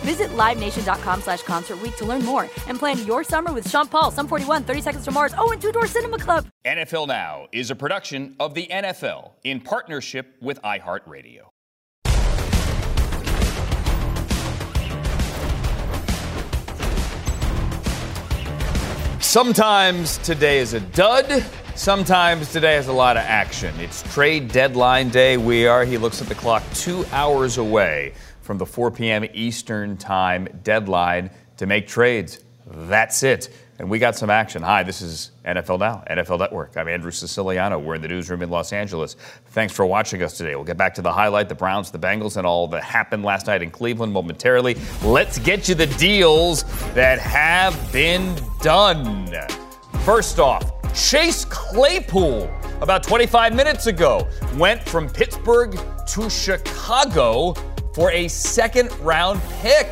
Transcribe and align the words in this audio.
Visit 0.00 0.28
LiveNation.com 0.30 1.22
slash 1.22 1.42
Concert 1.42 1.78
to 1.98 2.04
learn 2.04 2.24
more 2.24 2.48
and 2.68 2.78
plan 2.78 3.04
your 3.06 3.22
summer 3.22 3.52
with 3.52 3.68
Sean 3.68 3.86
Paul, 3.86 4.10
Sum 4.10 4.26
41, 4.26 4.64
30 4.64 4.80
Seconds 4.80 5.04
to 5.04 5.10
Mars, 5.10 5.34
oh, 5.36 5.52
and 5.52 5.60
Two 5.60 5.72
Door 5.72 5.86
Cinema 5.88 6.18
Club. 6.18 6.46
NFL 6.64 7.08
Now 7.08 7.46
is 7.52 7.70
a 7.70 7.76
production 7.76 8.34
of 8.40 8.54
the 8.54 8.66
NFL 8.66 9.32
in 9.44 9.60
partnership 9.60 10.36
with 10.40 10.60
iHeartRadio. 10.62 11.48
Sometimes 19.20 20.18
today 20.18 20.58
is 20.58 20.72
a 20.72 20.80
dud. 20.80 21.44
Sometimes 21.76 22.50
today 22.52 22.74
has 22.74 22.88
a 22.88 22.92
lot 22.92 23.16
of 23.16 23.22
action. 23.22 23.72
It's 23.78 24.02
trade 24.12 24.48
deadline 24.48 25.08
day. 25.10 25.36
We 25.36 25.66
are, 25.66 25.84
he 25.84 25.98
looks 25.98 26.20
at 26.20 26.26
the 26.26 26.34
clock, 26.34 26.64
two 26.74 27.04
hours 27.12 27.58
away 27.58 28.12
from 28.50 28.58
the 28.58 28.66
4 28.66 28.90
p.m. 28.90 29.24
Eastern 29.32 29.96
Time 29.96 30.48
deadline 30.64 31.30
to 31.56 31.66
make 31.66 31.86
trades. 31.86 32.40
That's 32.66 33.22
it. 33.22 33.48
And 33.78 33.88
we 33.88 34.00
got 34.00 34.16
some 34.16 34.28
action. 34.28 34.60
Hi, 34.60 34.82
this 34.82 35.02
is 35.02 35.30
NFL 35.44 35.78
Now, 35.78 36.02
NFL 36.10 36.40
Network. 36.40 36.76
I'm 36.76 36.88
Andrew 36.88 37.12
Siciliano. 37.12 37.78
We're 37.78 37.94
in 37.94 38.02
the 38.02 38.08
newsroom 38.08 38.42
in 38.42 38.50
Los 38.50 38.72
Angeles. 38.72 39.14
Thanks 39.50 39.72
for 39.72 39.86
watching 39.86 40.20
us 40.24 40.36
today. 40.36 40.56
We'll 40.56 40.64
get 40.64 40.76
back 40.76 40.94
to 40.94 41.00
the 41.00 41.12
highlight, 41.12 41.48
the 41.48 41.54
Browns, 41.54 41.92
the 41.92 41.98
Bengals, 42.00 42.38
and 42.38 42.44
all 42.44 42.66
that 42.66 42.82
happened 42.82 43.24
last 43.24 43.46
night 43.46 43.62
in 43.62 43.70
Cleveland 43.70 44.12
momentarily. 44.12 44.76
Let's 45.04 45.38
get 45.38 45.68
you 45.68 45.76
the 45.76 45.86
deals 45.86 46.64
that 46.94 47.20
have 47.20 47.92
been 47.92 48.36
done. 48.62 49.32
First 50.04 50.40
off, 50.40 50.72
Chase 50.92 51.44
Claypool, 51.44 52.52
about 52.80 53.04
25 53.04 53.54
minutes 53.54 53.86
ago, 53.86 54.26
went 54.56 54.82
from 54.82 55.08
Pittsburgh 55.08 55.78
to 56.08 56.28
Chicago 56.28 57.54
for 57.94 58.10
a 58.12 58.28
second 58.28 58.92
round 59.00 59.40
pick. 59.60 59.88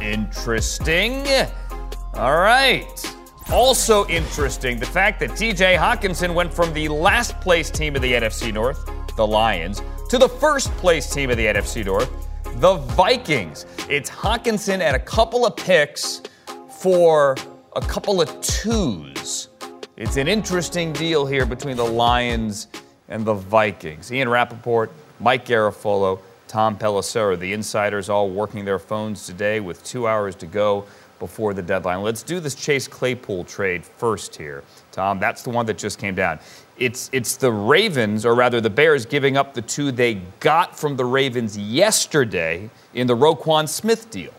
Interesting. 0.00 1.26
All 2.14 2.38
right. 2.38 3.14
Also 3.50 4.06
interesting, 4.06 4.78
the 4.78 4.86
fact 4.86 5.20
that 5.20 5.30
TJ 5.30 5.76
Hockenson 5.76 6.32
went 6.34 6.52
from 6.52 6.72
the 6.72 6.88
last 6.88 7.38
place 7.40 7.70
team 7.70 7.96
of 7.96 8.02
the 8.02 8.12
NFC 8.12 8.52
North, 8.52 8.90
the 9.16 9.26
Lions, 9.26 9.82
to 10.08 10.18
the 10.18 10.28
first 10.28 10.70
place 10.76 11.12
team 11.12 11.30
of 11.30 11.36
the 11.36 11.46
NFC 11.46 11.84
North, 11.84 12.10
the 12.60 12.74
Vikings. 12.74 13.66
It's 13.88 14.08
Hockenson 14.08 14.80
and 14.80 14.96
a 14.96 14.98
couple 14.98 15.44
of 15.44 15.56
picks 15.56 16.22
for 16.68 17.36
a 17.74 17.80
couple 17.80 18.20
of 18.20 18.40
twos. 18.40 19.48
It's 19.96 20.16
an 20.16 20.28
interesting 20.28 20.92
deal 20.92 21.26
here 21.26 21.46
between 21.46 21.76
the 21.76 21.84
Lions 21.84 22.68
and 23.08 23.24
the 23.24 23.34
Vikings. 23.34 24.12
Ian 24.12 24.28
Rapoport, 24.28 24.90
Mike 25.20 25.46
Garafolo, 25.46 26.20
Tom 26.52 26.76
Pelissero. 26.76 27.38
The 27.38 27.54
insiders 27.54 28.10
all 28.10 28.28
working 28.28 28.66
their 28.66 28.78
phones 28.78 29.24
today 29.24 29.58
with 29.58 29.82
two 29.84 30.06
hours 30.06 30.34
to 30.34 30.46
go 30.46 30.84
before 31.18 31.54
the 31.54 31.62
deadline. 31.62 32.02
Let's 32.02 32.22
do 32.22 32.40
this 32.40 32.54
Chase 32.54 32.86
Claypool 32.86 33.44
trade 33.44 33.86
first 33.86 34.36
here. 34.36 34.62
Tom, 34.90 35.18
that's 35.18 35.42
the 35.42 35.48
one 35.48 35.64
that 35.64 35.78
just 35.78 35.98
came 35.98 36.14
down. 36.14 36.38
It's, 36.76 37.08
it's 37.10 37.36
the 37.36 37.50
Ravens, 37.50 38.26
or 38.26 38.34
rather 38.34 38.60
the 38.60 38.68
Bears, 38.68 39.06
giving 39.06 39.38
up 39.38 39.54
the 39.54 39.62
two 39.62 39.90
they 39.92 40.16
got 40.40 40.78
from 40.78 40.96
the 40.96 41.06
Ravens 41.06 41.56
yesterday 41.56 42.68
in 42.92 43.06
the 43.06 43.16
Roquan 43.16 43.66
Smith 43.66 44.10
deal. 44.10 44.34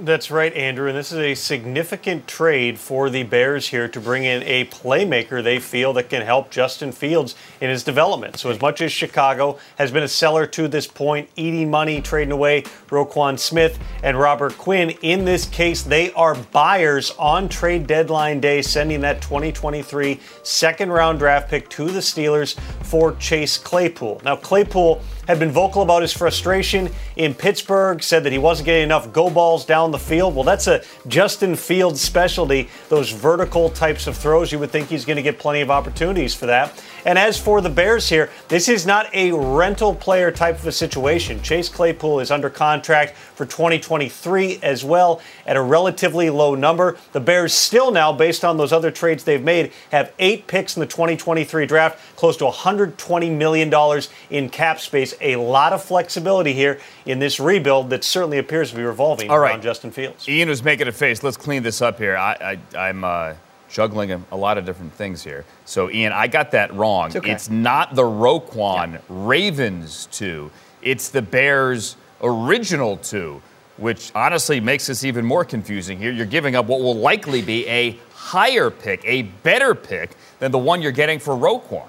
That's 0.00 0.30
right, 0.30 0.54
Andrew. 0.54 0.86
And 0.86 0.96
this 0.96 1.10
is 1.10 1.18
a 1.18 1.34
significant 1.34 2.28
trade 2.28 2.78
for 2.78 3.10
the 3.10 3.24
Bears 3.24 3.66
here 3.66 3.88
to 3.88 4.00
bring 4.00 4.22
in 4.22 4.44
a 4.44 4.64
playmaker 4.66 5.42
they 5.42 5.58
feel 5.58 5.92
that 5.94 6.08
can 6.08 6.22
help 6.22 6.52
Justin 6.52 6.92
Fields 6.92 7.34
in 7.60 7.68
his 7.68 7.82
development. 7.82 8.36
So, 8.36 8.48
as 8.48 8.60
much 8.60 8.80
as 8.80 8.92
Chicago 8.92 9.58
has 9.76 9.90
been 9.90 10.04
a 10.04 10.08
seller 10.08 10.46
to 10.46 10.68
this 10.68 10.86
point, 10.86 11.28
eating 11.34 11.68
money, 11.68 12.00
trading 12.00 12.30
away 12.30 12.62
Roquan 12.90 13.40
Smith 13.40 13.80
and 14.04 14.16
Robert 14.16 14.56
Quinn, 14.56 14.90
in 15.02 15.24
this 15.24 15.46
case, 15.46 15.82
they 15.82 16.12
are 16.12 16.36
buyers 16.36 17.10
on 17.18 17.48
trade 17.48 17.88
deadline 17.88 18.38
day, 18.38 18.62
sending 18.62 19.00
that 19.00 19.20
2023 19.20 20.20
second 20.44 20.92
round 20.92 21.18
draft 21.18 21.50
pick 21.50 21.68
to 21.70 21.90
the 21.90 21.98
Steelers 21.98 22.56
for 22.84 23.16
Chase 23.16 23.58
Claypool. 23.58 24.20
Now, 24.24 24.36
Claypool 24.36 25.02
had 25.28 25.38
been 25.38 25.50
vocal 25.50 25.82
about 25.82 26.00
his 26.00 26.12
frustration 26.12 26.90
in 27.14 27.34
Pittsburgh, 27.34 28.02
said 28.02 28.24
that 28.24 28.32
he 28.32 28.38
wasn't 28.38 28.64
getting 28.64 28.82
enough 28.82 29.12
go 29.12 29.28
balls 29.28 29.64
down 29.66 29.90
the 29.90 29.98
field. 29.98 30.34
Well, 30.34 30.42
that's 30.42 30.66
a 30.66 30.82
Justin 31.06 31.54
Fields 31.54 32.00
specialty, 32.00 32.68
those 32.88 33.10
vertical 33.10 33.68
types 33.68 34.06
of 34.06 34.16
throws. 34.16 34.50
You 34.50 34.58
would 34.58 34.70
think 34.70 34.88
he's 34.88 35.04
going 35.04 35.16
to 35.16 35.22
get 35.22 35.38
plenty 35.38 35.60
of 35.60 35.70
opportunities 35.70 36.34
for 36.34 36.46
that. 36.46 36.82
And 37.04 37.18
as 37.18 37.38
for 37.38 37.60
the 37.60 37.70
Bears 37.70 38.08
here, 38.08 38.30
this 38.48 38.68
is 38.68 38.86
not 38.86 39.12
a 39.14 39.32
rental 39.32 39.94
player 39.94 40.30
type 40.30 40.58
of 40.58 40.66
a 40.66 40.72
situation. 40.72 41.42
Chase 41.42 41.68
Claypool 41.68 42.20
is 42.20 42.30
under 42.30 42.50
contract 42.50 43.16
for 43.16 43.46
2023 43.46 44.58
as 44.62 44.84
well 44.84 45.20
at 45.46 45.56
a 45.56 45.62
relatively 45.62 46.30
low 46.30 46.54
number. 46.54 46.96
The 47.12 47.20
Bears 47.20 47.54
still 47.54 47.90
now, 47.90 48.12
based 48.12 48.44
on 48.44 48.56
those 48.56 48.72
other 48.72 48.90
trades 48.90 49.24
they've 49.24 49.42
made, 49.42 49.72
have 49.90 50.12
eight 50.18 50.46
picks 50.46 50.76
in 50.76 50.80
the 50.80 50.86
2023 50.86 51.66
draft, 51.66 51.98
close 52.16 52.36
to 52.38 52.44
$120 52.44 53.36
million 53.36 54.02
in 54.30 54.48
cap 54.50 54.80
space. 54.80 55.14
A 55.20 55.36
lot 55.36 55.72
of 55.72 55.82
flexibility 55.82 56.52
here 56.52 56.80
in 57.06 57.18
this 57.18 57.38
rebuild 57.40 57.90
that 57.90 58.04
certainly 58.04 58.38
appears 58.38 58.70
to 58.70 58.76
be 58.76 58.82
revolving 58.82 59.30
All 59.30 59.38
right. 59.38 59.52
around 59.52 59.62
Justin 59.62 59.90
Fields. 59.90 60.28
Ian 60.28 60.48
was 60.48 60.62
making 60.62 60.88
a 60.88 60.92
face. 60.92 61.22
Let's 61.22 61.36
clean 61.36 61.62
this 61.62 61.80
up 61.80 61.98
here. 61.98 62.16
I, 62.16 62.58
I, 62.74 62.88
I'm 62.88 63.04
uh, 63.04 63.34
juggling 63.68 64.12
a, 64.12 64.20
a 64.32 64.36
lot 64.36 64.58
of 64.58 64.64
different 64.64 64.92
things 64.94 65.22
here. 65.22 65.44
So, 65.64 65.90
Ian, 65.90 66.12
I 66.12 66.26
got 66.26 66.50
that 66.52 66.74
wrong. 66.74 67.14
okay. 67.16 67.30
It's 67.30 67.50
not 67.50 67.94
the 67.94 68.02
Roquan 68.02 69.00
Ravens 69.08 70.08
two. 70.10 70.50
It's 70.82 71.10
the 71.10 71.22
Bears 71.22 71.96
original 72.22 72.96
two, 72.96 73.42
which 73.76 74.10
honestly 74.14 74.60
makes 74.60 74.86
this 74.86 75.04
even 75.04 75.24
more 75.24 75.44
confusing 75.44 75.98
here. 75.98 76.10
You're 76.12 76.26
giving 76.26 76.56
up 76.56 76.66
what 76.66 76.80
will 76.80 76.96
likely 76.96 77.42
be 77.42 77.66
a 77.68 77.98
higher 78.14 78.70
pick, 78.70 79.02
a 79.04 79.22
better 79.22 79.74
pick 79.74 80.10
than 80.38 80.50
the 80.50 80.58
one 80.58 80.82
you're 80.82 80.92
getting 80.92 81.18
for 81.18 81.34
Roquan. 81.34 81.86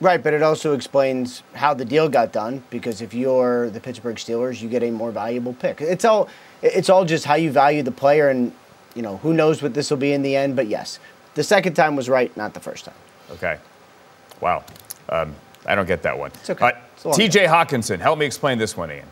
Right, 0.00 0.22
but 0.22 0.32
it 0.32 0.42
also 0.42 0.74
explains 0.74 1.42
how 1.54 1.74
the 1.74 1.84
deal 1.84 2.08
got 2.08 2.30
done 2.32 2.62
because 2.70 3.02
if 3.02 3.12
you're 3.12 3.68
the 3.70 3.80
Pittsburgh 3.80 4.14
Steelers, 4.14 4.62
you 4.62 4.68
get 4.68 4.84
a 4.84 4.92
more 4.92 5.10
valuable 5.10 5.54
pick. 5.54 5.80
It's 5.80 6.04
all 6.04 6.28
it's 6.62 6.88
all 6.88 7.04
just 7.04 7.24
how 7.24 7.34
you 7.34 7.50
value 7.50 7.82
the 7.82 7.90
player 7.90 8.28
and 8.28 8.52
you 8.98 9.02
know, 9.02 9.18
who 9.18 9.32
knows 9.32 9.62
what 9.62 9.74
this 9.74 9.90
will 9.90 9.96
be 9.96 10.12
in 10.12 10.22
the 10.22 10.34
end, 10.34 10.56
but 10.56 10.66
yes. 10.66 10.98
The 11.34 11.44
second 11.44 11.74
time 11.74 11.94
was 11.94 12.08
right, 12.08 12.36
not 12.36 12.52
the 12.52 12.58
first 12.58 12.84
time. 12.84 12.96
Okay. 13.30 13.56
Wow. 14.40 14.64
Um, 15.08 15.36
I 15.66 15.76
don't 15.76 15.86
get 15.86 16.02
that 16.02 16.18
one. 16.18 16.32
It's 16.34 16.50
okay. 16.50 16.66
Uh, 16.66 16.72
TJ 17.04 17.46
Hockenson, 17.46 18.00
help 18.00 18.18
me 18.18 18.26
explain 18.26 18.58
this 18.58 18.76
one, 18.76 18.90
Ian. 18.90 19.06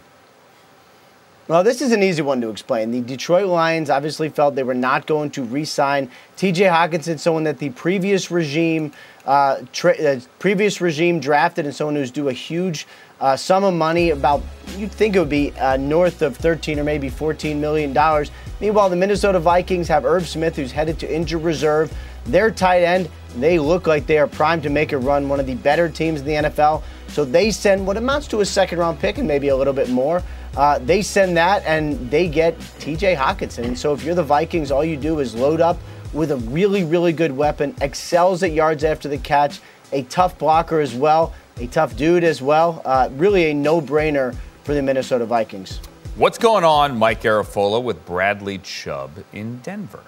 Well, 1.48 1.62
this 1.62 1.80
is 1.80 1.92
an 1.92 2.02
easy 2.02 2.22
one 2.22 2.40
to 2.40 2.50
explain. 2.50 2.90
The 2.90 3.00
Detroit 3.00 3.46
Lions 3.46 3.88
obviously 3.88 4.28
felt 4.28 4.56
they 4.56 4.64
were 4.64 4.74
not 4.74 5.06
going 5.06 5.30
to 5.30 5.44
re-sign 5.44 6.10
T.J. 6.34 6.64
Hockenson, 6.64 7.20
someone 7.20 7.44
that 7.44 7.58
the 7.58 7.70
previous 7.70 8.32
regime, 8.32 8.90
uh, 9.26 9.58
tra- 9.72 9.96
uh, 9.96 10.20
previous 10.40 10.80
regime 10.80 11.20
drafted, 11.20 11.64
and 11.64 11.72
someone 11.72 11.94
who's 11.94 12.10
due 12.10 12.30
a 12.30 12.32
huge 12.32 12.88
uh, 13.20 13.36
sum 13.36 13.62
of 13.62 13.74
money. 13.74 14.10
About 14.10 14.42
you'd 14.76 14.90
think 14.90 15.14
it 15.14 15.20
would 15.20 15.28
be 15.28 15.52
uh, 15.52 15.76
north 15.76 16.20
of 16.20 16.36
13 16.36 16.80
or 16.80 16.84
maybe 16.84 17.08
14 17.08 17.60
million 17.60 17.92
dollars. 17.92 18.32
Meanwhile, 18.60 18.90
the 18.90 18.96
Minnesota 18.96 19.38
Vikings 19.38 19.86
have 19.86 20.04
Irv 20.04 20.26
Smith, 20.26 20.56
who's 20.56 20.72
headed 20.72 20.98
to 20.98 21.14
injured 21.14 21.42
reserve. 21.42 21.96
Their 22.24 22.50
tight 22.50 22.82
end, 22.82 23.08
they 23.36 23.60
look 23.60 23.86
like 23.86 24.08
they 24.08 24.18
are 24.18 24.26
primed 24.26 24.64
to 24.64 24.70
make 24.70 24.90
a 24.90 24.98
run, 24.98 25.28
one 25.28 25.38
of 25.38 25.46
the 25.46 25.54
better 25.54 25.88
teams 25.88 26.22
in 26.22 26.26
the 26.26 26.32
NFL. 26.32 26.82
So 27.06 27.24
they 27.24 27.52
send 27.52 27.86
what 27.86 27.96
amounts 27.96 28.26
to 28.28 28.40
a 28.40 28.44
second 28.44 28.80
round 28.80 28.98
pick 28.98 29.18
and 29.18 29.28
maybe 29.28 29.48
a 29.48 29.56
little 29.56 29.72
bit 29.72 29.88
more. 29.88 30.24
Uh, 30.56 30.78
they 30.78 31.02
send 31.02 31.36
that 31.36 31.62
and 31.66 32.10
they 32.10 32.28
get 32.28 32.58
TJ 32.78 33.16
Hockenson. 33.16 33.76
So 33.76 33.92
if 33.92 34.02
you're 34.02 34.14
the 34.14 34.22
Vikings, 34.22 34.70
all 34.70 34.84
you 34.84 34.96
do 34.96 35.18
is 35.18 35.34
load 35.34 35.60
up 35.60 35.78
with 36.12 36.32
a 36.32 36.36
really, 36.36 36.82
really 36.82 37.12
good 37.12 37.32
weapon, 37.32 37.74
excels 37.82 38.42
at 38.42 38.52
yards 38.52 38.82
after 38.84 39.08
the 39.08 39.18
catch, 39.18 39.60
a 39.92 40.02
tough 40.04 40.38
blocker 40.38 40.80
as 40.80 40.94
well, 40.94 41.34
a 41.58 41.66
tough 41.66 41.96
dude 41.96 42.24
as 42.24 42.40
well. 42.40 42.80
Uh, 42.84 43.10
really 43.12 43.50
a 43.50 43.54
no 43.54 43.80
brainer 43.80 44.34
for 44.64 44.74
the 44.74 44.82
Minnesota 44.82 45.26
Vikings. 45.26 45.80
What's 46.16 46.38
going 46.38 46.64
on, 46.64 46.98
Mike 46.98 47.22
Garafolo, 47.22 47.82
with 47.82 48.04
Bradley 48.06 48.58
Chubb 48.58 49.12
in 49.34 49.58
Denver? 49.58 50.02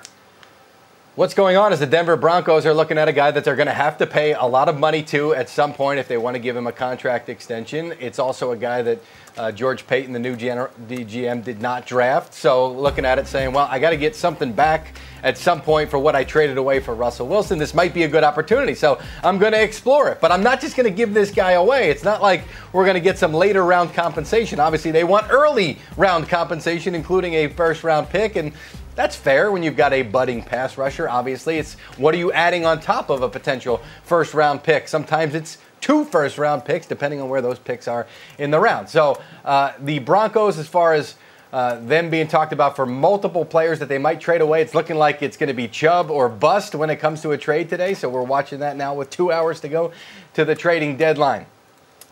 What's 1.19 1.35
going 1.35 1.57
on 1.57 1.73
is 1.73 1.81
the 1.81 1.87
Denver 1.87 2.15
Broncos 2.17 2.65
are 2.65 2.73
looking 2.73 2.97
at 2.97 3.09
a 3.09 3.13
guy 3.13 3.33
that 3.33 3.43
they're 3.43 3.57
going 3.57 3.67
to 3.67 3.75
have 3.75 3.99
to 3.99 4.07
pay 4.07 4.35
a 4.35 4.45
lot 4.45 4.69
of 4.69 4.79
money 4.79 5.03
to 5.07 5.35
at 5.35 5.49
some 5.49 5.75
point 5.75 5.99
if 5.99 6.07
they 6.07 6.17
want 6.17 6.37
to 6.37 6.39
give 6.39 6.57
him 6.57 6.69
a 6.69 6.73
contract 6.73 7.29
extension. 7.29 7.93
It's 7.99 8.21
also 8.21 8.53
a 8.53 8.57
guy 8.57 8.83
that 8.83 9.01
uh, 9.37 9.51
George 9.51 9.85
Paton, 9.85 10.13
the 10.13 10.21
new 10.21 10.37
gener- 10.37 10.71
DGM, 10.87 11.43
did 11.43 11.61
not 11.61 11.87
draft. 11.87 12.35
So 12.35 12.71
looking 12.71 13.05
at 13.05 13.19
it 13.19 13.27
saying, 13.27 13.53
well, 13.53 13.67
I 13.69 13.81
got 13.81 13.91
to 13.91 13.97
get 13.97 14.15
something 14.15 14.53
back 14.53 14.97
at 15.25 15.37
some 15.37 15.61
point 15.61 15.91
for 15.91 15.99
what 15.99 16.15
I 16.15 16.23
traded 16.23 16.57
away 16.57 16.79
for 16.79 16.95
Russell 16.95 17.27
Wilson. 17.27 17.59
This 17.59 17.75
might 17.75 17.93
be 17.93 18.05
a 18.05 18.09
good 18.09 18.23
opportunity. 18.23 18.77
So 18.77 19.01
I'm 19.25 19.39
going 19.39 19.55
to 19.55 19.61
explore 19.61 20.11
it. 20.11 20.21
But 20.21 20.31
I'm 20.31 20.45
not 20.45 20.61
just 20.61 20.77
going 20.77 20.89
to 20.89 20.97
give 20.97 21.15
this 21.15 21.33
guy 21.33 21.53
away. 21.53 21.91
It's 21.91 22.05
not 22.05 22.23
like 22.23 22.45
we're 22.73 22.85
going 22.85 22.95
to 22.95 23.01
get 23.01 23.19
some 23.19 23.35
later 23.35 23.65
round 23.65 23.93
compensation. 23.93 24.61
Obviously, 24.61 24.93
they 24.93 25.03
want 25.03 25.27
early 25.31 25.81
round 25.97 26.29
compensation, 26.29 26.95
including 26.95 27.35
a 27.35 27.49
first 27.49 27.83
round 27.83 28.09
pick. 28.09 28.37
And 28.37 28.53
that's 28.99 29.15
fair 29.15 29.53
when 29.53 29.63
you've 29.63 29.77
got 29.77 29.93
a 29.93 30.03
budding 30.03 30.43
pass 30.43 30.77
rusher. 30.77 31.09
Obviously, 31.09 31.59
it's 31.59 31.75
what 31.99 32.13
are 32.17 32.19
you 32.19 32.33
adding 32.33 32.67
on 32.67 32.81
top 32.81 33.11
of 33.11 33.23
a 33.23 33.29
potential 33.29 33.81
first 34.03 34.35
round 34.35 34.65
pick? 34.65 34.89
Sometimes 34.89 35.37
it's 35.37 35.59
two 35.81 36.05
first 36.05 36.37
round 36.37 36.65
picks, 36.65 36.85
depending 36.85 37.21
on 37.21 37.29
where 37.29 37.41
those 37.41 37.61
picks 37.61 37.87
are 37.87 38.09
in 38.39 38.51
the 38.51 38.59
round. 38.59 38.89
So 38.89 39.23
uh, 39.45 39.75
the 39.79 40.01
Broncos, 40.01 40.59
as 40.59 40.67
far 40.67 40.95
as 40.95 41.15
uh, 41.53 41.79
them 41.79 42.11
being 42.11 42.27
talked 42.27 42.53
about 42.53 42.75
for 42.75 42.87
multiple 42.87 43.45
players 43.45 43.79
that 43.79 43.89
they 43.89 43.99
might 43.99 44.21
trade 44.21 44.41
away. 44.41 44.63
It's 44.63 44.75
looking 44.75 44.97
like 44.97 45.23
it's 45.23 45.37
going 45.37 45.47
to 45.47 45.55
be 45.55 45.69
Chubb 45.69 46.11
or 46.11 46.29
bust 46.29 46.75
when 46.75 46.91
it 46.91 46.97
comes 46.97 47.23
to 47.23 47.31
a 47.31 47.39
trade 47.39 47.71
today. 47.71 47.95
So 47.95 48.09
we're 48.09 48.23
watching 48.25 48.59
that 48.59 48.77
now 48.77 48.95
with 48.95 49.11
two 49.11 49.31
hours 49.31 49.61
to 49.61 49.69
go 49.69 49.93
to 50.35 50.45
the 50.45 50.57
trading 50.57 50.97
deadline. 50.97 51.47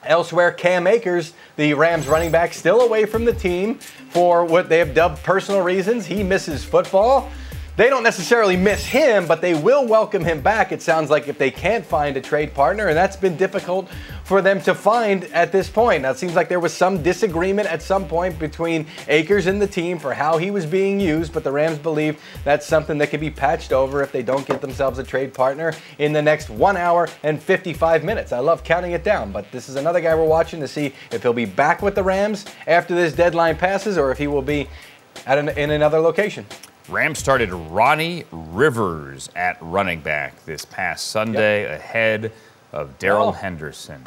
Elsewhere, 0.05 0.53
Cam 0.53 0.87
Akers, 0.87 1.32
the 1.56 1.75
Rams 1.75 2.06
running 2.06 2.31
back, 2.31 2.55
still 2.55 2.81
away 2.81 3.06
from 3.06 3.25
the 3.25 3.32
team 3.32 3.81
for 4.17 4.47
what 4.47 4.71
they 4.71 4.79
have 4.79 4.95
dubbed 4.95 5.23
personal 5.23 5.61
reasons. 5.61 6.07
He 6.07 6.23
misses 6.23 6.65
football. 6.65 7.31
They 7.76 7.90
don't 7.90 8.02
necessarily 8.02 8.56
miss 8.56 8.87
him, 8.87 9.26
but 9.26 9.43
they 9.43 9.55
will 9.55 9.87
welcome 9.87 10.25
him 10.25 10.40
back, 10.40 10.73
it 10.73 10.81
sounds 10.81 11.11
like, 11.11 11.28
if 11.28 11.37
they 11.37 11.50
can't 11.50 11.84
find 11.84 12.17
a 12.17 12.23
trade 12.23 12.55
partner, 12.55 12.87
and 12.87 12.96
that's 12.96 13.17
been 13.17 13.37
difficult 13.37 13.87
for 14.25 14.40
them 14.40 14.62
to 14.62 14.75
find 14.75 15.25
at 15.25 15.52
this 15.52 15.69
point. 15.69 16.02
Now, 16.02 16.12
it 16.12 16.17
seems 16.17 16.34
like 16.34 16.49
there 16.49 16.58
was 16.58 16.73
some 16.73 17.02
disagreement 17.02 17.69
at 17.69 17.82
some 17.82 18.08
point 18.08 18.38
between 18.38 18.87
Akers 19.08 19.46
and 19.46 19.61
the 19.61 19.67
team 19.67 19.99
for 19.99 20.14
how 20.14 20.38
he 20.38 20.50
was 20.50 20.64
being 20.64 20.99
used, 20.99 21.34
but 21.34 21.44
the 21.44 21.52
Rams 21.52 21.76
believe 21.76 22.19
that's 22.44 22.64
something 22.64 22.96
that 22.96 23.11
can 23.11 23.20
be 23.20 23.31
patched 23.31 23.75
over 23.75 24.02
if 24.02 24.11
they 24.11 24.22
don't 24.22 24.46
get 24.46 24.62
themselves 24.62 24.99
a 24.99 25.05
trade 25.05 25.34
partner 25.34 25.75
in 25.99 26.14
the 26.14 26.22
next 26.22 26.49
one 26.49 26.79
hour 26.79 27.11
and 27.25 27.43
55 27.43 28.05
minutes. 28.05 28.32
I 28.32 28.38
love 28.38 28.64
counting 28.64 28.93
it 28.93 29.05
down, 29.05 29.32
but 29.32 29.52
this 29.52 29.69
is 29.69 29.76
another 29.76 30.00
guy 30.00 30.14
we're 30.14 30.25
watching 30.25 30.61
to 30.61 30.69
see 30.69 30.94
if 31.12 31.22
he'll 31.22 31.34
be 31.34 31.44
back 31.44 31.82
with 31.82 31.94
the 31.94 32.02
Rams 32.02 32.46
after 32.67 32.94
this 32.94 33.12
deadline 33.12 33.58
passes 33.58 33.99
or 33.99 34.11
if 34.11 34.17
he 34.17 34.29
will 34.29 34.40
be 34.40 34.67
at 35.26 35.37
an, 35.37 35.50
in 35.50 35.70
another 35.72 36.00
location. 36.00 36.46
Rams 36.88 37.19
started 37.19 37.53
Ronnie 37.53 38.25
Rivers 38.31 39.29
at 39.35 39.59
running 39.61 40.00
back 40.00 40.44
this 40.44 40.65
past 40.65 41.09
Sunday 41.09 41.62
yep. 41.62 41.81
ahead 41.81 42.33
of 42.73 42.97
Darrell 43.00 43.33
Henderson. 43.33 44.05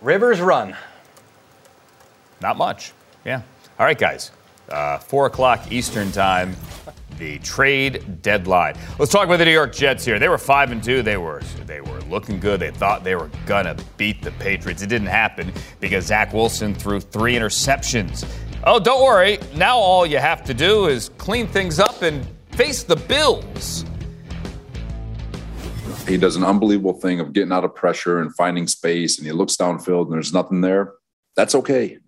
Rivers 0.00 0.40
run. 0.40 0.76
Not 2.40 2.56
much. 2.58 2.92
Yeah. 3.24 3.42
All 3.80 3.86
right, 3.86 3.98
guys. 3.98 4.30
Uh, 4.68 4.98
Four 4.98 5.26
o'clock 5.26 5.72
Eastern 5.72 6.12
time. 6.12 6.54
The 7.18 7.38
trade 7.38 8.22
deadline. 8.22 8.76
Let's 8.98 9.10
talk 9.10 9.24
about 9.24 9.38
the 9.38 9.44
New 9.46 9.52
York 9.52 9.74
Jets 9.74 10.04
here. 10.04 10.18
They 10.18 10.28
were 10.28 10.38
five 10.38 10.70
and 10.70 10.84
two. 10.84 11.02
They 11.02 11.16
were 11.16 11.40
they 11.64 11.80
were 11.80 12.00
looking 12.02 12.38
good. 12.38 12.60
They 12.60 12.70
thought 12.70 13.04
they 13.04 13.16
were 13.16 13.30
gonna 13.46 13.74
beat 13.96 14.20
the 14.22 14.32
Patriots. 14.32 14.82
It 14.82 14.88
didn't 14.88 15.08
happen 15.08 15.50
because 15.80 16.04
Zach 16.04 16.34
Wilson 16.34 16.74
threw 16.74 17.00
three 17.00 17.34
interceptions. 17.34 18.28
Oh, 18.64 18.80
don't 18.80 19.04
worry. 19.04 19.38
Now 19.54 19.78
all 19.78 20.06
you 20.06 20.18
have 20.18 20.42
to 20.44 20.54
do 20.54 20.86
is 20.86 21.10
clean 21.18 21.46
things 21.46 21.78
up 21.78 22.02
and 22.02 22.26
face 22.52 22.82
the 22.82 22.96
Bills. 22.96 23.84
He 26.08 26.16
does 26.16 26.36
an 26.36 26.44
unbelievable 26.44 26.94
thing 26.94 27.20
of 27.20 27.32
getting 27.32 27.52
out 27.52 27.64
of 27.64 27.74
pressure 27.74 28.20
and 28.20 28.34
finding 28.34 28.66
space, 28.66 29.18
and 29.18 29.26
he 29.26 29.32
looks 29.32 29.56
downfield 29.56 30.04
and 30.04 30.12
there's 30.12 30.32
nothing 30.32 30.60
there. 30.60 30.94
That's 31.36 31.54
okay. 31.54 31.98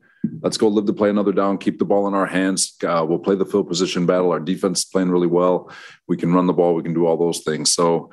Let's 0.41 0.56
go 0.56 0.69
live 0.69 0.87
to 0.87 0.93
play 0.93 1.11
another 1.11 1.33
down, 1.33 1.59
keep 1.59 1.79
the 1.79 1.85
ball 1.85 2.09
in 2.09 2.15
our 2.15 2.27
hands. 2.27 2.77
Uh, 2.85 3.05
we'll 3.09 3.19
play 3.19 3.35
the 3.35 3.47
field 3.47 3.69
position 3.69 4.06
battle. 4.06 4.33
Our 4.33 4.41
defense 4.41 4.81
is 4.81 4.85
playing 4.85 5.11
really 5.11 5.27
well. 5.27 5.71
We 6.09 6.17
can 6.17 6.33
run 6.33 6.47
the 6.47 6.53
ball. 6.53 6.75
We 6.75 6.83
can 6.83 6.94
do 6.94 7.06
all 7.06 7.17
those 7.17 7.41
things. 7.41 7.73
So, 7.73 8.11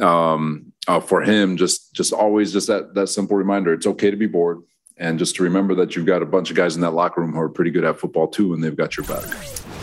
um, 0.00 0.72
uh, 0.86 1.00
for 1.00 1.22
him, 1.22 1.56
just 1.56 1.94
just 1.94 2.12
always 2.12 2.52
just 2.52 2.66
that 2.68 2.94
that 2.94 3.08
simple 3.08 3.36
reminder: 3.36 3.72
it's 3.72 3.86
okay 3.86 4.10
to 4.10 4.16
be 4.16 4.26
bored 4.26 4.62
and 4.98 5.18
just 5.18 5.36
to 5.36 5.42
remember 5.42 5.74
that 5.76 5.94
you've 5.94 6.06
got 6.06 6.22
a 6.22 6.26
bunch 6.26 6.50
of 6.50 6.56
guys 6.56 6.74
in 6.74 6.82
that 6.82 6.90
locker 6.90 7.20
room 7.20 7.32
who 7.32 7.40
are 7.40 7.48
pretty 7.48 7.70
good 7.70 7.84
at 7.84 7.98
football 7.98 8.26
too, 8.26 8.52
and 8.52 8.62
they've 8.62 8.76
got 8.76 8.96
your 8.96 9.06
back. 9.06 9.24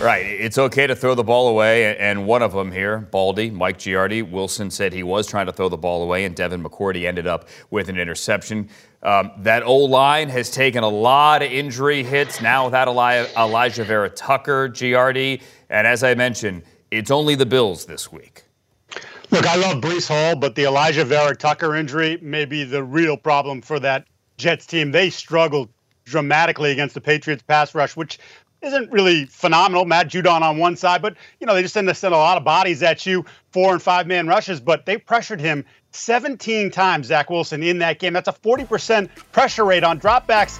Right. 0.01 0.25
It's 0.25 0.57
okay 0.57 0.87
to 0.87 0.95
throw 0.95 1.15
the 1.15 1.23
ball 1.23 1.47
away, 1.47 1.97
and 1.97 2.27
one 2.27 2.41
of 2.41 2.51
them 2.51 2.71
here, 2.71 2.99
Baldy, 2.99 3.49
Mike 3.49 3.77
Giardi, 3.77 4.29
Wilson 4.29 4.69
said 4.69 4.91
he 4.91 5.03
was 5.03 5.25
trying 5.25 5.45
to 5.45 5.53
throw 5.53 5.69
the 5.69 5.77
ball 5.77 6.03
away, 6.03 6.25
and 6.25 6.35
Devin 6.35 6.61
McCourty 6.61 7.07
ended 7.07 7.27
up 7.27 7.47
with 7.71 7.87
an 7.87 7.97
interception. 7.97 8.69
Um, 9.03 9.31
that 9.37 9.63
old 9.63 9.91
line 9.91 10.27
has 10.29 10.51
taken 10.51 10.83
a 10.83 10.89
lot 10.89 11.41
of 11.43 11.51
injury 11.51 12.03
hits 12.03 12.41
now 12.41 12.65
without 12.65 12.89
Eli- 12.89 13.25
Alijah 13.35 13.85
Vera 13.85 14.09
Tucker, 14.09 14.67
Giardi, 14.67 15.41
and 15.69 15.87
as 15.87 16.03
I 16.03 16.13
mentioned, 16.13 16.63
it's 16.91 17.09
only 17.09 17.35
the 17.35 17.45
Bills 17.45 17.85
this 17.85 18.11
week. 18.11 18.43
Look, 19.31 19.45
I 19.45 19.55
love 19.55 19.81
Breece 19.81 20.07
Hall, 20.07 20.35
but 20.35 20.55
the 20.55 20.63
Alijah 20.63 21.05
Vera 21.05 21.35
Tucker 21.35 21.75
injury 21.75 22.19
may 22.21 22.45
be 22.45 22.63
the 22.63 22.83
real 22.83 23.15
problem 23.15 23.61
for 23.61 23.79
that 23.79 24.07
Jets 24.37 24.65
team, 24.65 24.91
they 24.91 25.09
struggled 25.09 25.69
dramatically 26.05 26.71
against 26.71 26.93
the 26.93 27.01
Patriots 27.01 27.43
pass 27.43 27.73
rush, 27.73 27.95
which 27.95 28.19
isn't 28.61 28.91
really 28.91 29.25
phenomenal. 29.25 29.85
Matt 29.85 30.07
Judon 30.07 30.41
on 30.41 30.57
one 30.57 30.75
side, 30.75 31.01
but 31.01 31.15
you 31.39 31.47
know 31.47 31.53
they 31.53 31.61
just 31.61 31.73
tend 31.73 31.87
to 31.87 31.93
send 31.93 32.13
a 32.13 32.17
lot 32.17 32.37
of 32.37 32.43
bodies 32.43 32.81
at 32.83 33.05
you, 33.05 33.25
four 33.51 33.73
and 33.73 33.81
five 33.81 34.07
man 34.07 34.27
rushes. 34.27 34.59
But 34.59 34.85
they 34.85 34.97
pressured 34.97 35.39
him 35.39 35.65
17 35.91 36.71
times, 36.71 37.07
Zach 37.07 37.29
Wilson, 37.29 37.63
in 37.63 37.79
that 37.79 37.99
game. 37.99 38.13
That's 38.13 38.27
a 38.27 38.33
40% 38.33 39.09
pressure 39.31 39.65
rate 39.65 39.83
on 39.83 39.99
dropbacks. 39.99 40.59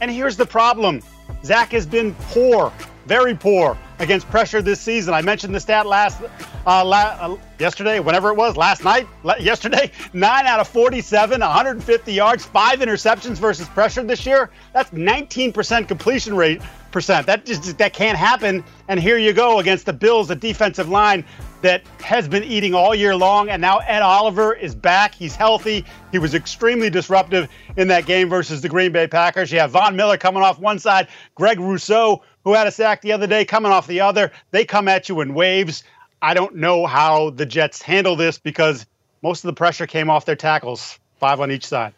And 0.00 0.10
here's 0.10 0.36
the 0.36 0.46
problem: 0.46 1.00
Zach 1.44 1.72
has 1.72 1.86
been 1.86 2.14
poor, 2.30 2.72
very 3.06 3.34
poor 3.34 3.78
against 3.98 4.28
pressure 4.30 4.62
this 4.62 4.80
season. 4.80 5.14
I 5.14 5.22
mentioned 5.22 5.54
the 5.54 5.60
stat 5.60 5.86
last, 5.86 6.22
uh, 6.66 6.84
la- 6.84 7.16
uh, 7.20 7.36
yesterday, 7.58 8.00
whenever 8.00 8.30
it 8.30 8.36
was, 8.36 8.56
last 8.56 8.84
night, 8.84 9.06
la- 9.22 9.36
yesterday, 9.36 9.90
nine 10.12 10.46
out 10.46 10.60
of 10.60 10.68
47, 10.68 11.40
150 11.40 12.12
yards, 12.12 12.44
five 12.44 12.80
interceptions 12.80 13.36
versus 13.36 13.68
pressure 13.68 14.02
this 14.04 14.24
year. 14.26 14.50
That's 14.72 14.90
19% 14.90 15.88
completion 15.88 16.36
rate 16.36 16.60
percent. 16.90 17.26
That 17.26 17.44
just 17.44 17.78
that 17.78 17.92
can't 17.92 18.16
happen. 18.16 18.64
And 18.88 18.98
here 19.00 19.18
you 19.18 19.32
go 19.32 19.58
against 19.58 19.86
the 19.86 19.92
Bills, 19.92 20.30
a 20.30 20.34
defensive 20.36 20.88
line 20.88 21.24
that 21.60 21.82
has 22.00 22.28
been 22.28 22.44
eating 22.44 22.74
all 22.74 22.94
year 22.94 23.16
long. 23.16 23.48
And 23.50 23.60
now 23.60 23.78
Ed 23.78 24.00
Oliver 24.02 24.54
is 24.54 24.74
back. 24.74 25.14
He's 25.14 25.34
healthy. 25.34 25.84
He 26.12 26.18
was 26.18 26.34
extremely 26.34 26.88
disruptive 26.88 27.48
in 27.76 27.88
that 27.88 28.06
game 28.06 28.28
versus 28.28 28.60
the 28.60 28.68
Green 28.68 28.92
Bay 28.92 29.06
Packers. 29.06 29.50
You 29.50 29.58
have 29.58 29.72
Von 29.72 29.96
Miller 29.96 30.16
coming 30.16 30.42
off 30.42 30.58
one 30.58 30.78
side, 30.78 31.08
Greg 31.34 31.58
Rousseau, 31.58 32.22
who 32.48 32.54
had 32.54 32.66
a 32.66 32.70
sack 32.70 33.02
the 33.02 33.12
other 33.12 33.26
day, 33.26 33.44
coming 33.44 33.70
off 33.70 33.86
the 33.86 34.00
other. 34.00 34.32
They 34.52 34.64
come 34.64 34.88
at 34.88 35.10
you 35.10 35.20
in 35.20 35.34
waves. 35.34 35.84
I 36.22 36.32
don't 36.32 36.56
know 36.56 36.86
how 36.86 37.28
the 37.28 37.44
Jets 37.44 37.82
handle 37.82 38.16
this 38.16 38.38
because 38.38 38.86
most 39.20 39.44
of 39.44 39.48
the 39.48 39.52
pressure 39.52 39.86
came 39.86 40.08
off 40.08 40.24
their 40.24 40.34
tackles, 40.34 40.98
five 41.18 41.42
on 41.42 41.50
each 41.50 41.66
side. 41.66 41.92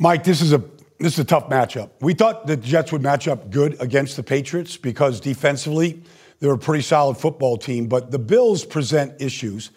Mike, 0.00 0.24
this 0.24 0.42
is 0.42 0.52
a 0.52 0.58
this 0.98 1.12
is 1.12 1.20
a 1.20 1.24
tough 1.24 1.48
matchup. 1.48 1.90
We 2.00 2.14
thought 2.14 2.48
the 2.48 2.56
Jets 2.56 2.90
would 2.90 3.02
match 3.02 3.28
up 3.28 3.48
good 3.48 3.80
against 3.80 4.16
the 4.16 4.24
Patriots 4.24 4.76
because 4.76 5.20
defensively 5.20 6.02
they're 6.40 6.54
a 6.54 6.58
pretty 6.58 6.82
solid 6.82 7.16
football 7.16 7.56
team, 7.56 7.86
but 7.86 8.10
the 8.10 8.18
Bills 8.18 8.64
present 8.64 9.14
issues. 9.22 9.70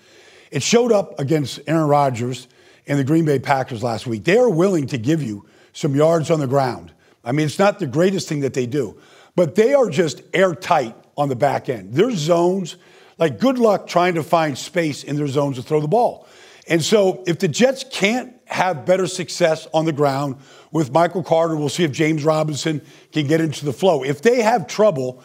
It 0.50 0.63
showed 0.63 0.92
up 0.92 1.20
against 1.20 1.60
Aaron 1.68 1.88
Rodgers 1.88 2.48
and 2.88 2.98
the 2.98 3.04
Green 3.04 3.25
Bay 3.25 3.38
Packers 3.38 3.84
last 3.84 4.08
week. 4.08 4.24
They 4.24 4.39
are 4.39 4.50
willing 4.50 4.88
to 4.88 4.98
give 4.98 5.22
you 5.22 5.46
some 5.72 5.96
yards 5.96 6.32
on 6.32 6.39
the 6.39 6.48
ground. 6.48 6.94
I 7.24 7.32
mean, 7.32 7.46
it's 7.46 7.60
not 7.60 7.78
the 7.78 7.86
greatest 7.86 8.28
thing 8.28 8.39
that 8.39 8.56
they 8.56 8.66
do. 8.66 9.00
But 9.39 9.55
they 9.55 9.74
are 9.74 9.89
just 9.89 10.22
airtight 10.34 10.93
on 11.15 11.29
the 11.29 11.36
back 11.36 11.69
end. 11.69 11.93
Their 11.93 12.12
zones, 12.12 12.75
like 13.17 13.39
good 13.39 13.58
luck 13.58 13.88
trying 13.88 14.15
to 14.15 14.22
find 14.22 14.58
space 14.58 15.05
in 15.05 15.15
their 15.15 15.29
zones 15.29 15.55
to 15.55 15.63
throw 15.63 15.79
the 15.79 15.88
ball. 15.88 16.27
And 16.67 16.84
so 16.84 17.24
if 17.25 17.39
the 17.39 17.48
Jets 17.48 17.86
can't 17.89 18.34
have 18.48 18.86
better 18.86 19.08
success 19.08 19.65
on 19.74 19.86
the 19.86 19.93
ground 19.93 20.36
with 20.74 20.91
Michael 20.91 21.24
Carter, 21.24 21.55
we'll 21.55 21.69
see 21.69 21.86
if 21.86 21.93
James 21.93 22.25
Robinson 22.25 22.81
can 23.13 23.27
get 23.27 23.39
into 23.39 23.63
the 23.63 23.72
flow. 23.72 24.03
If 24.03 24.22
they 24.22 24.41
have 24.41 24.67
trouble 24.67 25.24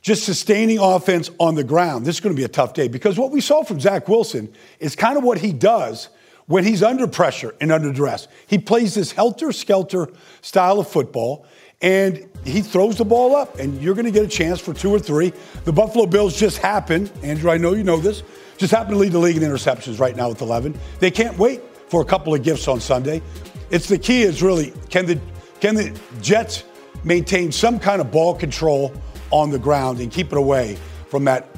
just 0.00 0.24
sustaining 0.24 0.80
offense 0.80 1.30
on 1.38 1.54
the 1.54 1.62
ground, 1.62 2.04
this 2.04 2.16
is 2.16 2.20
going 2.20 2.34
to 2.34 2.40
be 2.40 2.44
a 2.44 2.48
tough 2.48 2.74
day 2.74 2.88
because 2.88 3.16
what 3.16 3.30
we 3.30 3.40
saw 3.40 3.62
from 3.62 3.78
Zach 3.78 4.08
Wilson 4.08 4.52
is 4.80 4.96
kind 4.96 5.16
of 5.16 5.22
what 5.22 5.38
he 5.38 5.52
does 5.52 6.08
when 6.46 6.64
he's 6.64 6.82
under 6.82 7.06
pressure 7.06 7.54
and 7.60 7.70
under 7.70 7.92
duress. 7.92 8.26
He 8.48 8.58
plays 8.58 8.96
this 8.96 9.12
helter 9.12 9.52
skelter 9.52 10.08
style 10.40 10.80
of 10.80 10.88
football 10.88 11.46
and 11.80 12.28
he 12.44 12.60
throws 12.60 12.96
the 12.96 13.04
ball 13.04 13.36
up, 13.36 13.58
and 13.58 13.80
you're 13.80 13.94
going 13.94 14.06
to 14.06 14.10
get 14.10 14.24
a 14.24 14.28
chance 14.28 14.60
for 14.60 14.74
two 14.74 14.90
or 14.90 14.98
three. 14.98 15.32
The 15.64 15.72
Buffalo 15.72 16.06
Bills 16.06 16.38
just 16.38 16.58
happened, 16.58 17.10
Andrew, 17.22 17.50
I 17.50 17.56
know 17.56 17.74
you 17.74 17.84
know 17.84 17.98
this, 17.98 18.22
just 18.56 18.72
happen 18.72 18.92
to 18.92 18.98
lead 18.98 19.12
the 19.12 19.18
league 19.18 19.36
in 19.36 19.42
interceptions 19.42 19.98
right 19.98 20.16
now 20.16 20.28
with 20.28 20.40
11. 20.40 20.78
They 20.98 21.10
can't 21.10 21.36
wait 21.38 21.62
for 21.88 22.00
a 22.00 22.04
couple 22.04 22.34
of 22.34 22.42
gifts 22.42 22.68
on 22.68 22.80
Sunday. 22.80 23.22
It's 23.70 23.88
the 23.88 23.98
key 23.98 24.22
is 24.22 24.42
really 24.42 24.72
can 24.90 25.06
the 25.06 25.18
can 25.60 25.74
the 25.74 25.98
Jets 26.20 26.64
maintain 27.04 27.52
some 27.52 27.78
kind 27.78 28.00
of 28.00 28.10
ball 28.10 28.34
control 28.34 28.92
on 29.30 29.50
the 29.50 29.58
ground 29.58 30.00
and 30.00 30.10
keep 30.10 30.32
it 30.32 30.38
away 30.38 30.76
from 31.08 31.24
that 31.24 31.48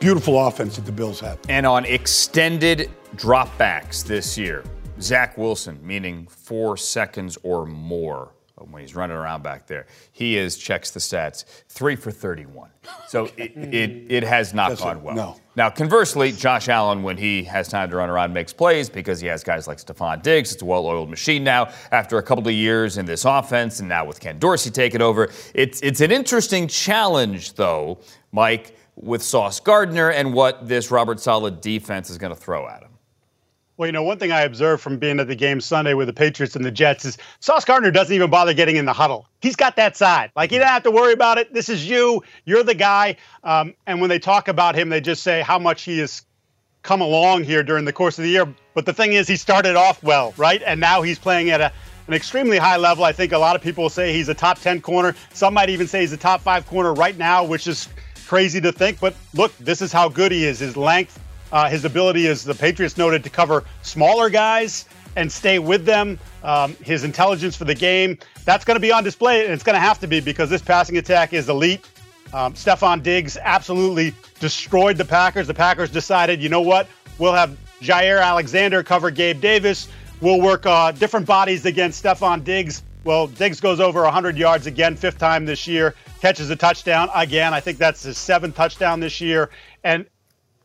beautiful 0.00 0.46
offense 0.46 0.76
that 0.76 0.84
the 0.84 0.92
Bills 0.92 1.20
have. 1.20 1.38
And 1.48 1.64
on 1.64 1.84
extended 1.84 2.90
dropbacks 3.16 4.04
this 4.04 4.36
year, 4.36 4.64
Zach 5.00 5.38
Wilson, 5.38 5.78
meaning 5.82 6.26
four 6.26 6.76
seconds 6.76 7.38
or 7.42 7.66
more 7.66 8.30
when 8.70 8.82
he's 8.82 8.94
running 8.94 9.16
around 9.16 9.42
back 9.42 9.66
there. 9.66 9.86
He 10.12 10.36
is 10.36 10.56
checks 10.56 10.90
the 10.90 11.00
stats 11.00 11.44
three 11.68 11.96
for 11.96 12.10
31. 12.10 12.70
So 13.08 13.26
it, 13.36 13.56
it, 13.56 14.06
it 14.10 14.22
has 14.24 14.54
not 14.54 14.70
That's 14.70 14.80
gone 14.80 15.02
well. 15.02 15.14
No. 15.14 15.36
Now, 15.54 15.70
conversely, 15.70 16.32
Josh 16.32 16.68
Allen, 16.68 17.02
when 17.02 17.16
he 17.16 17.44
has 17.44 17.68
time 17.68 17.90
to 17.90 17.96
run 17.96 18.08
around, 18.08 18.32
makes 18.32 18.52
plays 18.52 18.88
because 18.88 19.20
he 19.20 19.26
has 19.26 19.44
guys 19.44 19.68
like 19.68 19.78
Stefon 19.78 20.22
Diggs. 20.22 20.52
It's 20.52 20.62
a 20.62 20.64
well-oiled 20.64 21.10
machine 21.10 21.44
now. 21.44 21.70
After 21.90 22.18
a 22.18 22.22
couple 22.22 22.48
of 22.48 22.54
years 22.54 22.96
in 22.98 23.04
this 23.04 23.24
offense, 23.24 23.80
and 23.80 23.88
now 23.88 24.04
with 24.04 24.18
Ken 24.18 24.38
Dorsey 24.38 24.70
taking 24.70 25.02
over, 25.02 25.30
it's 25.54 25.80
it's 25.82 26.00
an 26.00 26.10
interesting 26.10 26.68
challenge, 26.68 27.54
though, 27.54 27.98
Mike, 28.32 28.76
with 28.96 29.22
Sauce 29.22 29.60
Gardner 29.60 30.10
and 30.10 30.32
what 30.32 30.66
this 30.66 30.90
Robert 30.90 31.20
Saleh 31.20 31.60
defense 31.60 32.10
is 32.10 32.18
going 32.18 32.34
to 32.34 32.40
throw 32.40 32.66
at 32.66 32.82
him. 32.82 32.91
Well, 33.76 33.86
you 33.86 33.92
know, 33.92 34.02
one 34.02 34.18
thing 34.18 34.32
I 34.32 34.42
observed 34.42 34.82
from 34.82 34.98
being 34.98 35.18
at 35.18 35.28
the 35.28 35.34
game 35.34 35.60
Sunday 35.60 35.94
with 35.94 36.06
the 36.06 36.12
Patriots 36.12 36.54
and 36.54 36.64
the 36.64 36.70
Jets 36.70 37.04
is 37.06 37.16
Sauce 37.40 37.64
Gardner 37.64 37.90
doesn't 37.90 38.14
even 38.14 38.28
bother 38.28 38.52
getting 38.52 38.76
in 38.76 38.84
the 38.84 38.92
huddle. 38.92 39.26
He's 39.40 39.56
got 39.56 39.76
that 39.76 39.96
side. 39.96 40.30
Like, 40.36 40.52
you 40.52 40.58
don't 40.58 40.68
have 40.68 40.82
to 40.82 40.90
worry 40.90 41.14
about 41.14 41.38
it. 41.38 41.54
This 41.54 41.68
is 41.70 41.88
you. 41.88 42.22
You're 42.44 42.62
the 42.62 42.74
guy. 42.74 43.16
Um, 43.44 43.74
and 43.86 44.00
when 44.00 44.10
they 44.10 44.18
talk 44.18 44.48
about 44.48 44.74
him, 44.74 44.90
they 44.90 45.00
just 45.00 45.22
say 45.22 45.40
how 45.40 45.58
much 45.58 45.82
he 45.82 45.98
has 46.00 46.24
come 46.82 47.00
along 47.00 47.44
here 47.44 47.62
during 47.62 47.84
the 47.84 47.92
course 47.92 48.18
of 48.18 48.24
the 48.24 48.30
year. 48.30 48.46
But 48.74 48.84
the 48.84 48.92
thing 48.92 49.14
is, 49.14 49.26
he 49.26 49.36
started 49.36 49.74
off 49.74 50.02
well, 50.02 50.34
right? 50.36 50.62
And 50.64 50.78
now 50.78 51.00
he's 51.00 51.18
playing 51.18 51.48
at 51.50 51.60
a, 51.60 51.72
an 52.08 52.14
extremely 52.14 52.58
high 52.58 52.76
level. 52.76 53.04
I 53.04 53.12
think 53.12 53.32
a 53.32 53.38
lot 53.38 53.56
of 53.56 53.62
people 53.62 53.88
say 53.88 54.12
he's 54.12 54.28
a 54.28 54.34
top 54.34 54.58
10 54.58 54.82
corner. 54.82 55.14
Some 55.32 55.54
might 55.54 55.70
even 55.70 55.86
say 55.86 56.00
he's 56.00 56.12
a 56.12 56.18
top 56.18 56.42
five 56.42 56.66
corner 56.66 56.92
right 56.92 57.16
now, 57.16 57.44
which 57.44 57.66
is 57.66 57.88
crazy 58.26 58.60
to 58.60 58.72
think. 58.72 59.00
But 59.00 59.14
look, 59.34 59.56
this 59.58 59.80
is 59.80 59.92
how 59.92 60.08
good 60.08 60.30
he 60.32 60.44
is. 60.44 60.58
His 60.58 60.76
length, 60.76 61.18
uh, 61.52 61.68
his 61.68 61.84
ability, 61.84 62.26
as 62.26 62.42
the 62.42 62.54
Patriots 62.54 62.96
noted, 62.96 63.22
to 63.24 63.30
cover 63.30 63.64
smaller 63.82 64.28
guys 64.30 64.86
and 65.16 65.30
stay 65.30 65.58
with 65.58 65.84
them. 65.84 66.18
Um, 66.42 66.74
his 66.82 67.04
intelligence 67.04 67.56
for 67.56 67.64
the 67.64 67.74
game, 67.74 68.18
that's 68.44 68.64
going 68.64 68.76
to 68.76 68.80
be 68.80 68.90
on 68.90 69.04
display, 69.04 69.44
and 69.44 69.52
it's 69.52 69.62
going 69.62 69.74
to 69.74 69.80
have 69.80 70.00
to 70.00 70.06
be 70.06 70.20
because 70.20 70.50
this 70.50 70.62
passing 70.62 70.96
attack 70.96 71.32
is 71.32 71.48
elite. 71.48 71.88
Um, 72.32 72.54
Stefon 72.54 73.02
Diggs 73.02 73.36
absolutely 73.36 74.14
destroyed 74.40 74.96
the 74.96 75.04
Packers. 75.04 75.46
The 75.46 75.54
Packers 75.54 75.90
decided, 75.90 76.42
you 76.42 76.48
know 76.48 76.62
what? 76.62 76.88
We'll 77.18 77.34
have 77.34 77.56
Jaire 77.82 78.22
Alexander 78.22 78.82
cover 78.82 79.10
Gabe 79.10 79.40
Davis. 79.40 79.88
We'll 80.20 80.40
work 80.40 80.64
uh, 80.64 80.92
different 80.92 81.26
bodies 81.26 81.66
against 81.66 82.02
Stefon 82.02 82.42
Diggs. 82.42 82.82
Well, 83.04 83.26
Diggs 83.26 83.60
goes 83.60 83.80
over 83.80 84.02
100 84.04 84.38
yards 84.38 84.66
again, 84.66 84.96
fifth 84.96 85.18
time 85.18 85.44
this 85.44 85.66
year, 85.66 85.94
catches 86.20 86.48
a 86.50 86.56
touchdown 86.56 87.10
again. 87.14 87.52
I 87.52 87.60
think 87.60 87.78
that's 87.78 88.04
his 88.04 88.16
seventh 88.16 88.54
touchdown 88.54 89.00
this 89.00 89.20
year. 89.20 89.50
And 89.82 90.06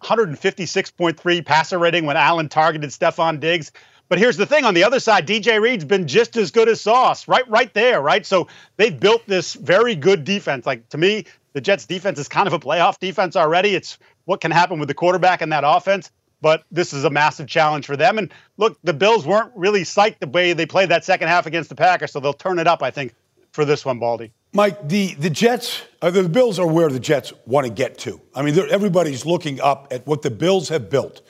156.3 0.02 1.46
passer 1.46 1.78
rating 1.78 2.06
when 2.06 2.18
Allen 2.18 2.50
targeted 2.50 2.90
Stefon 2.90 3.40
Diggs. 3.40 3.72
But 4.10 4.20
here's 4.20 4.38
the 4.38 4.46
thing 4.46 4.64
on 4.64 4.74
the 4.74 4.84
other 4.84 5.00
side, 5.00 5.28
DJ 5.28 5.60
Reed's 5.60 5.84
been 5.84 6.08
just 6.08 6.38
as 6.38 6.52
good 6.52 6.70
as 6.70 6.80
Sauce, 6.80 7.28
right? 7.28 7.48
Right 7.50 7.74
there, 7.74 8.02
right? 8.02 8.26
So 8.26 8.48
they've 8.78 8.98
built 8.98 9.26
this 9.28 9.54
very 9.54 9.96
good 9.96 10.24
defense. 10.24 10.66
Like 10.66 10.88
to 10.90 10.98
me, 10.98 11.26
the 11.54 11.62
Jets 11.62 11.86
defense 11.86 12.18
is 12.20 12.30
kind 12.30 12.48
of 12.48 12.54
a 12.54 12.60
playoff 12.60 13.00
defense 13.00 13.36
already. 13.36 13.76
It's 13.76 13.98
what 14.26 14.40
can 14.40 14.52
happen 14.52 14.80
with 14.80 14.88
the 14.88 14.94
quarterback 14.94 15.42
in 15.42 15.50
that 15.50 15.64
offense. 15.66 16.12
But 16.40 16.64
this 16.72 16.94
is 16.94 17.04
a 17.04 17.10
massive 17.10 17.48
challenge 17.48 17.86
for 17.86 17.98
them. 17.98 18.18
And 18.18 18.32
look, 18.58 18.78
the 18.84 18.94
Bills 18.94 19.26
weren't 19.26 19.52
really 19.56 19.82
psyched 19.82 20.20
the 20.20 20.28
way 20.28 20.54
they 20.54 20.68
played 20.68 20.90
that 20.90 21.04
second 21.04 21.30
half 21.30 21.48
against 21.48 21.70
the 21.70 21.76
Packers, 21.76 22.12
so 22.12 22.20
they'll 22.20 22.34
turn 22.34 22.60
it 22.60 22.68
up, 22.68 22.84
I 22.84 22.92
think, 22.92 23.16
for 23.52 23.66
this 23.66 23.84
one, 23.84 23.98
Baldy. 23.98 24.32
Mike, 24.54 24.88
the, 24.88 25.14
the 25.16 25.30
Jets, 25.30 25.84
uh, 26.02 26.10
the 26.10 26.28
Bills 26.28 26.58
are 26.58 26.68
where 26.68 26.90
the 26.90 27.00
Jets 27.00 27.34
want 27.46 27.68
to 27.68 27.74
get 27.74 27.98
to. 28.00 28.20
I 28.34 28.42
mean, 28.42 28.58
everybody's 28.70 29.26
looking 29.26 29.60
up 29.62 29.88
at 29.92 30.08
what 30.08 30.22
the 30.22 30.32
Bills 30.32 30.70
have 30.70 30.90
built. 30.90 31.22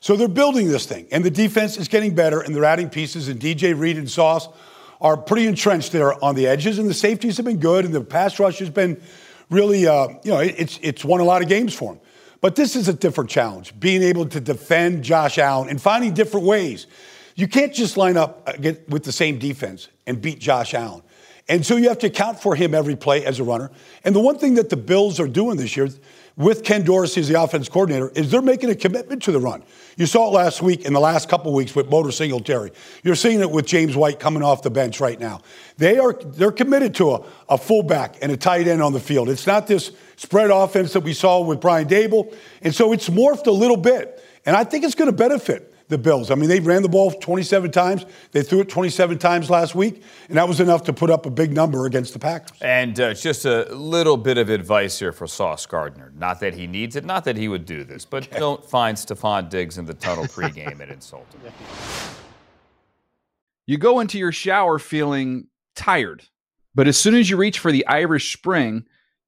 So 0.00 0.16
they're 0.16 0.26
building 0.26 0.68
this 0.68 0.84
thing, 0.84 1.06
and 1.12 1.22
the 1.22 1.30
defense 1.30 1.76
is 1.76 1.86
getting 1.86 2.14
better, 2.14 2.40
and 2.40 2.54
they're 2.54 2.64
adding 2.64 2.90
pieces, 2.90 3.28
and 3.28 3.38
DJ 3.38 3.78
Reed 3.78 3.98
and 3.98 4.10
Sauce 4.10 4.48
are 5.00 5.16
pretty 5.16 5.46
entrenched 5.46 5.92
there 5.92 6.22
on 6.24 6.34
the 6.34 6.48
edges, 6.48 6.78
and 6.78 6.88
the 6.88 6.94
safeties 6.94 7.36
have 7.36 7.46
been 7.46 7.60
good, 7.60 7.84
and 7.84 7.94
the 7.94 8.00
pass 8.00 8.40
rush 8.40 8.58
has 8.58 8.70
been 8.70 9.00
really, 9.48 9.86
uh, 9.86 10.08
you 10.24 10.32
know, 10.32 10.40
it's, 10.40 10.80
it's 10.82 11.04
won 11.04 11.20
a 11.20 11.24
lot 11.24 11.42
of 11.42 11.48
games 11.48 11.72
for 11.74 11.92
them. 11.92 12.02
But 12.40 12.56
this 12.56 12.74
is 12.74 12.88
a 12.88 12.92
different 12.92 13.30
challenge, 13.30 13.78
being 13.78 14.02
able 14.02 14.26
to 14.26 14.40
defend 14.40 15.04
Josh 15.04 15.38
Allen 15.38 15.68
and 15.68 15.80
finding 15.80 16.14
different 16.14 16.46
ways. 16.46 16.88
You 17.36 17.46
can't 17.46 17.72
just 17.72 17.96
line 17.96 18.16
up 18.16 18.58
with 18.88 19.04
the 19.04 19.12
same 19.12 19.38
defense 19.38 19.88
and 20.06 20.20
beat 20.20 20.40
Josh 20.40 20.74
Allen. 20.74 21.02
And 21.48 21.66
so 21.66 21.76
you 21.76 21.88
have 21.88 21.98
to 21.98 22.06
account 22.06 22.40
for 22.40 22.54
him 22.54 22.74
every 22.74 22.96
play 22.96 23.24
as 23.24 23.40
a 23.40 23.44
runner. 23.44 23.70
And 24.04 24.14
the 24.14 24.20
one 24.20 24.38
thing 24.38 24.54
that 24.54 24.70
the 24.70 24.76
Bills 24.76 25.18
are 25.18 25.26
doing 25.26 25.56
this 25.56 25.76
year 25.76 25.88
with 26.36 26.64
Ken 26.64 26.82
Dorsey 26.82 27.20
as 27.20 27.28
the 27.28 27.40
offense 27.40 27.68
coordinator 27.68 28.10
is 28.14 28.30
they're 28.30 28.40
making 28.40 28.70
a 28.70 28.74
commitment 28.74 29.22
to 29.24 29.32
the 29.32 29.40
run. 29.40 29.62
You 29.96 30.06
saw 30.06 30.28
it 30.28 30.32
last 30.32 30.62
week 30.62 30.84
in 30.84 30.92
the 30.92 31.00
last 31.00 31.28
couple 31.28 31.52
weeks 31.52 31.74
with 31.74 31.90
Motor 31.90 32.10
Singletary. 32.10 32.72
You're 33.02 33.16
seeing 33.16 33.40
it 33.40 33.50
with 33.50 33.66
James 33.66 33.96
White 33.96 34.18
coming 34.18 34.42
off 34.42 34.62
the 34.62 34.70
bench 34.70 35.00
right 35.00 35.18
now. 35.18 35.40
They 35.76 35.98
are 35.98 36.14
they're 36.14 36.52
committed 36.52 36.94
to 36.96 37.12
a, 37.12 37.24
a 37.50 37.58
fullback 37.58 38.16
and 38.22 38.32
a 38.32 38.36
tight 38.36 38.66
end 38.66 38.80
on 38.80 38.92
the 38.92 39.00
field. 39.00 39.28
It's 39.28 39.46
not 39.46 39.66
this 39.66 39.92
spread 40.16 40.50
offense 40.50 40.94
that 40.94 41.00
we 41.00 41.12
saw 41.12 41.42
with 41.42 41.60
Brian 41.60 41.88
Daboll. 41.88 42.34
And 42.62 42.74
so 42.74 42.92
it's 42.92 43.08
morphed 43.08 43.46
a 43.46 43.52
little 43.52 43.76
bit. 43.76 44.24
And 44.46 44.56
I 44.56 44.64
think 44.64 44.84
it's 44.84 44.94
going 44.94 45.10
to 45.10 45.16
benefit 45.16 45.71
the 45.92 45.98
Bills. 45.98 46.30
I 46.30 46.34
mean, 46.34 46.48
they 46.48 46.58
ran 46.58 46.82
the 46.82 46.88
ball 46.88 47.12
27 47.12 47.70
times. 47.70 48.04
They 48.32 48.42
threw 48.42 48.60
it 48.60 48.68
27 48.68 49.18
times 49.18 49.48
last 49.48 49.76
week, 49.76 50.02
and 50.28 50.36
that 50.36 50.48
was 50.48 50.58
enough 50.58 50.82
to 50.84 50.92
put 50.92 51.10
up 51.10 51.26
a 51.26 51.30
big 51.30 51.52
number 51.52 51.86
against 51.86 52.12
the 52.12 52.18
Packers. 52.18 52.58
And 52.60 52.98
uh, 52.98 53.14
just 53.14 53.44
a 53.44 53.72
little 53.74 54.16
bit 54.16 54.38
of 54.38 54.50
advice 54.50 54.98
here 54.98 55.12
for 55.12 55.28
Sauce 55.28 55.66
Gardner. 55.66 56.12
Not 56.16 56.40
that 56.40 56.54
he 56.54 56.66
needs 56.66 56.96
it, 56.96 57.04
not 57.04 57.24
that 57.24 57.36
he 57.36 57.46
would 57.46 57.64
do 57.64 57.84
this, 57.84 58.04
but 58.04 58.28
don't 58.32 58.64
find 58.64 58.96
Stefon 58.96 59.48
Diggs 59.48 59.78
in 59.78 59.84
the 59.84 59.94
tunnel 59.94 60.24
pregame 60.24 60.80
and 60.80 60.90
insult 60.90 61.26
him. 61.32 61.52
You 63.64 63.78
go 63.78 64.00
into 64.00 64.18
your 64.18 64.32
shower 64.32 64.80
feeling 64.80 65.46
tired, 65.76 66.24
but 66.74 66.88
as 66.88 66.98
soon 66.98 67.14
as 67.14 67.30
you 67.30 67.36
reach 67.36 67.60
for 67.60 67.70
the 67.70 67.86
Irish 67.86 68.36
Spring, 68.36 68.84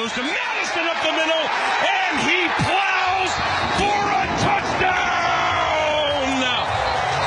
Goes 0.00 0.12
to 0.12 0.22
Mattison 0.22 0.86
up 0.88 1.02
the 1.02 1.12
middle, 1.12 1.48
and 1.84 2.18
he 2.24 2.48
plows 2.64 3.30
for 3.76 4.00
a 4.08 4.24
touchdown! 4.40 6.40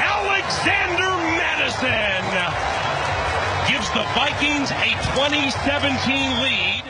Alexander 0.01 1.13
Mattison 1.37 2.25
gives 3.71 3.85
the 3.91 4.01
Vikings 4.15 4.71
a 4.71 4.95
2017 5.13 6.41
lead. 6.41 6.83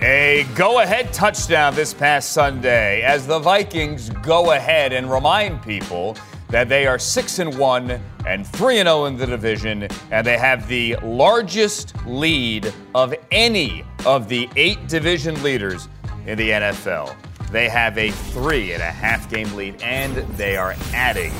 A 0.00 0.46
go 0.54 0.80
ahead 0.80 1.12
touchdown 1.12 1.74
this 1.74 1.92
past 1.92 2.32
Sunday 2.32 3.02
as 3.02 3.26
the 3.26 3.40
Vikings 3.40 4.08
go 4.22 4.52
ahead 4.52 4.94
and 4.94 5.10
remind 5.10 5.62
people 5.62 6.16
that 6.50 6.68
they 6.68 6.86
are 6.86 6.98
6 6.98 7.38
and 7.38 7.56
1 7.58 8.00
and 8.26 8.46
3 8.46 8.78
and 8.78 8.86
0 8.86 9.04
in 9.06 9.16
the 9.16 9.26
division 9.26 9.88
and 10.10 10.26
they 10.26 10.36
have 10.36 10.66
the 10.68 10.96
largest 11.02 11.94
lead 12.06 12.72
of 12.94 13.14
any 13.30 13.84
of 14.04 14.28
the 14.28 14.48
8 14.56 14.88
division 14.88 15.40
leaders 15.42 15.88
in 16.26 16.36
the 16.36 16.50
NFL. 16.50 17.14
They 17.50 17.68
have 17.68 17.98
a 17.98 18.10
three 18.10 18.72
and 18.72 18.82
a 18.82 18.90
half 18.90 19.28
game 19.28 19.52
lead 19.54 19.82
and 19.82 20.14
they 20.36 20.56
are 20.56 20.74
adding 20.92 21.32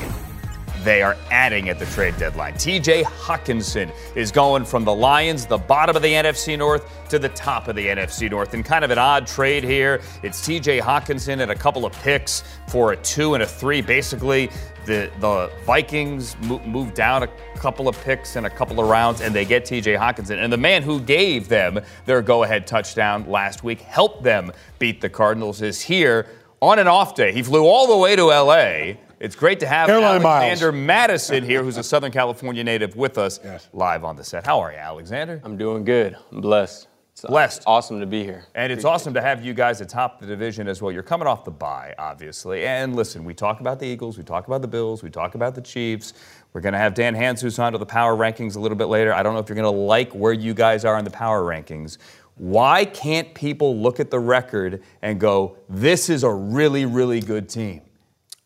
they 0.85 1.03
are 1.03 1.17
adding 1.31 1.69
at 1.69 1.79
the 1.79 1.87
trade 1.87 2.17
deadline. 2.17 2.55
TJ 2.55 3.05
Hockenson 3.05 3.93
is 4.15 4.33
going 4.33 4.65
from 4.65 4.85
the 4.85 4.95
Lions, 4.95 5.47
the 5.47 5.59
bottom 5.59 5.97
of 5.97 6.03
the 6.03 6.13
NFC 6.13 6.59
North, 6.59 6.91
to 7.09 7.19
the 7.19 7.29
top 7.31 7.69
of 7.69 7.77
the 7.77 7.87
NFC 7.87 8.31
North. 8.31 8.55
And 8.55 8.65
kind 8.65 8.85
of 8.85 8.91
an 8.91 8.99
odd 8.99 9.27
trade 9.27 9.65
here, 9.65 10.01
it's 10.23 10.41
TJ 10.47 10.81
Hockenson 10.81 11.41
and 11.41 11.51
a 11.51 11.55
couple 11.55 11.85
of 11.85 11.93
picks 11.93 12.45
for 12.69 12.93
a 12.93 12.97
two 12.99 13.35
and 13.35 13.43
a 13.43 13.47
three. 13.47 13.83
Basically, 13.83 14.51
the, 14.87 15.11
the 15.21 15.51
Vikings 15.65 16.37
move, 16.41 16.67
moved 16.67 16.95
down 16.95 17.23
a 17.23 17.29
couple 17.57 17.89
of 17.89 18.01
picks 18.03 18.37
and 18.37 18.47
a 18.47 18.51
couple 18.51 18.81
of 18.81 18.89
rounds, 18.89 19.21
and 19.21 19.35
they 19.35 19.45
get 19.45 19.65
TJ 19.65 19.99
Hockenson. 19.99 20.43
And 20.43 20.53
the 20.53 20.57
man 20.57 20.83
who 20.83 21.01
gave 21.01 21.49
them 21.49 21.81
their 22.07 22.23
go 22.23 22.43
ahead 22.43 22.67
touchdown 22.67 23.29
last 23.29 23.63
week, 23.63 23.81
helped 23.81 24.23
them 24.23 24.53
beat 24.79 25.01
the 25.01 25.09
Cardinals, 25.09 25.63
is 25.63 25.81
here 25.81 26.27
on 26.61 26.79
an 26.79 26.89
off 26.89 27.15
day. 27.15 27.33
He 27.33 27.43
flew 27.43 27.67
all 27.67 27.87
the 27.87 27.97
way 27.97 28.17
to 28.17 28.25
LA. 28.25 28.95
It's 29.21 29.37
great 29.37 29.61
to 29.61 29.67
have 29.67 29.91
Airline 29.91 30.23
miles. 30.23 30.45
Alexander 30.45 30.73
Mattison 30.73 31.45
here, 31.45 31.63
who's 31.63 31.77
a 31.77 31.83
Southern 31.93 32.11
California 32.11 32.65
native, 32.65 32.97
with 32.97 33.19
us 33.19 33.39
live 33.75 34.03
on 34.03 34.17
the 34.17 34.25
set. 34.25 34.47
How 34.47 34.59
are 34.61 34.73
you, 34.73 34.79
Alexander? 34.79 35.43
I'm 35.45 35.59
doing 35.59 35.85
good. 35.85 36.17
I'm 36.33 36.41
blessed. 36.41 36.89
It's 37.13 37.23
Blessed. 37.23 37.65
awesome 37.67 38.01
to 38.01 38.07
be 38.07 38.23
here. 38.25 38.47
And 38.55 38.73
it's 38.73 38.87
awesome 38.87 39.13
to 39.13 39.21
have 39.21 39.45
you 39.45 39.53
guys 39.53 39.83
atop 39.83 40.21
the 40.21 40.27
division 40.27 40.67
as 40.69 40.81
well. 40.81 40.91
You're 40.91 41.03
coming 41.03 41.27
off 41.27 41.45
the 41.45 41.51
bye, 41.51 41.95
obviously. 41.99 42.65
And 42.65 42.97
listen, 42.97 43.25
we 43.25 43.35
talk 43.35 43.61
about 43.61 43.79
the 43.79 43.85
Eagles, 43.87 44.17
we 44.17 44.25
talk 44.25 44.47
about 44.47 44.63
the 44.63 44.69
Bills, 44.69 45.03
we 45.03 45.11
talk 45.11 45.35
about 45.35 45.55
the 45.55 45.61
Chiefs. 45.61 46.15
We're 46.55 46.63
going 46.63 46.73
to 46.73 46.79
have 46.79 46.95
Dan 46.95 47.15
Hanzus 47.15 47.63
on 47.63 47.73
to 47.73 47.79
the 47.79 47.85
power 47.85 48.17
rankings 48.17 48.57
a 48.57 48.61
little 48.61 48.79
bit 48.79 48.87
later. 48.87 49.13
I 49.13 49.23
don't 49.23 49.35
know 49.35 49.41
if 49.41 49.51
you're 49.51 49.57
going 49.57 49.71
to 49.71 49.81
like 49.81 50.13
where 50.15 50.33
you 50.33 50.55
guys 50.55 50.87
are 50.87 50.99
in 50.99 51.05
the 51.05 51.11
power 51.11 51.43
rankings. 51.43 51.99
Why 52.37 52.87
can't 52.87 53.35
people 53.35 53.77
look 53.77 54.01
at 54.01 54.11
the 54.11 54.19
record 54.19 54.83
and 55.03 55.21
go, 55.21 55.59
this 55.69 56.09
is 56.09 56.23
a 56.25 56.33
really, 56.33 56.87
really 56.87 57.21
good 57.21 57.51
team? 57.51 57.83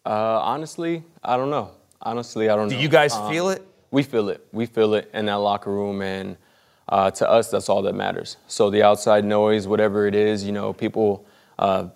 Uh, 0.05 0.40
honestly, 0.43 1.03
I 1.23 1.37
don't 1.37 1.51
know. 1.51 1.71
Honestly, 2.03 2.49
I 2.51 2.57
don't 2.57 2.69
Do 2.69 2.75
know. 2.75 2.79
Do 2.79 2.83
you 2.83 2.88
guys 2.88 3.14
Um, 3.14 3.31
feel 3.33 3.49
it? 3.49 3.67
We 3.90 4.03
feel 4.03 4.29
it. 4.29 4.47
We 4.53 4.67
feel 4.67 4.95
it 4.95 5.11
in 5.14 5.27
that 5.27 5.37
locker 5.37 5.71
room, 5.71 6.03
and 6.03 6.37
uh, 6.88 7.11
to 7.12 7.29
us, 7.31 7.51
that's 7.51 7.69
all 7.69 7.83
that 7.83 7.95
matters. 7.95 8.37
So 8.47 8.69
the 8.71 8.83
outside 8.83 9.25
noise, 9.25 9.67
whatever 9.67 10.07
it 10.07 10.14
is, 10.14 10.45
you 10.45 10.53
know, 10.53 10.73
people 10.73 11.25
uh, 11.59 11.88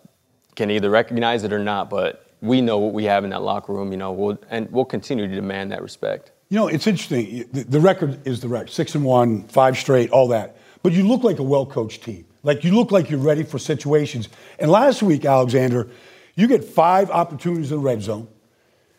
can 0.57 0.71
either 0.71 0.90
recognize 0.90 1.44
it 1.44 1.53
or 1.53 1.59
not, 1.59 1.90
but 1.90 2.25
we 2.40 2.61
know 2.61 2.79
what 2.79 2.94
we 2.94 3.05
have 3.05 3.25
in 3.25 3.31
that 3.31 3.42
locker 3.42 3.73
room, 3.73 3.90
you 3.90 3.99
know, 3.99 4.12
we'll, 4.12 4.38
and 4.49 4.71
we'll 4.71 4.85
continue 4.85 5.27
to 5.27 5.35
demand 5.35 5.73
that 5.73 5.83
respect. 5.83 6.31
You 6.51 6.57
know, 6.57 6.68
it's 6.68 6.87
interesting. 6.87 7.44
The, 7.53 7.64
the 7.64 7.81
record 7.81 8.27
is 8.27 8.40
the 8.40 8.49
record 8.49 8.71
six 8.71 8.94
and 8.94 9.05
one, 9.05 9.42
five 9.49 9.77
straight, 9.77 10.11
all 10.11 10.29
that. 10.29 10.57
But 10.83 10.92
you 10.92 11.07
look 11.07 11.25
like 11.25 11.40
a 11.40 11.42
well 11.42 11.66
coached 11.66 12.05
team. 12.05 12.25
Like 12.44 12.62
you 12.64 12.75
look 12.75 12.92
like 12.92 13.11
you're 13.11 13.18
ready 13.18 13.42
for 13.42 13.59
situations. 13.59 14.29
And 14.61 14.71
last 14.71 15.03
week, 15.03 15.25
Alexander, 15.25 15.88
you 16.38 16.46
get 16.46 16.62
five 16.62 17.11
opportunities 17.11 17.72
in 17.72 17.79
the 17.79 17.83
red 17.83 18.01
zone. 18.01 18.29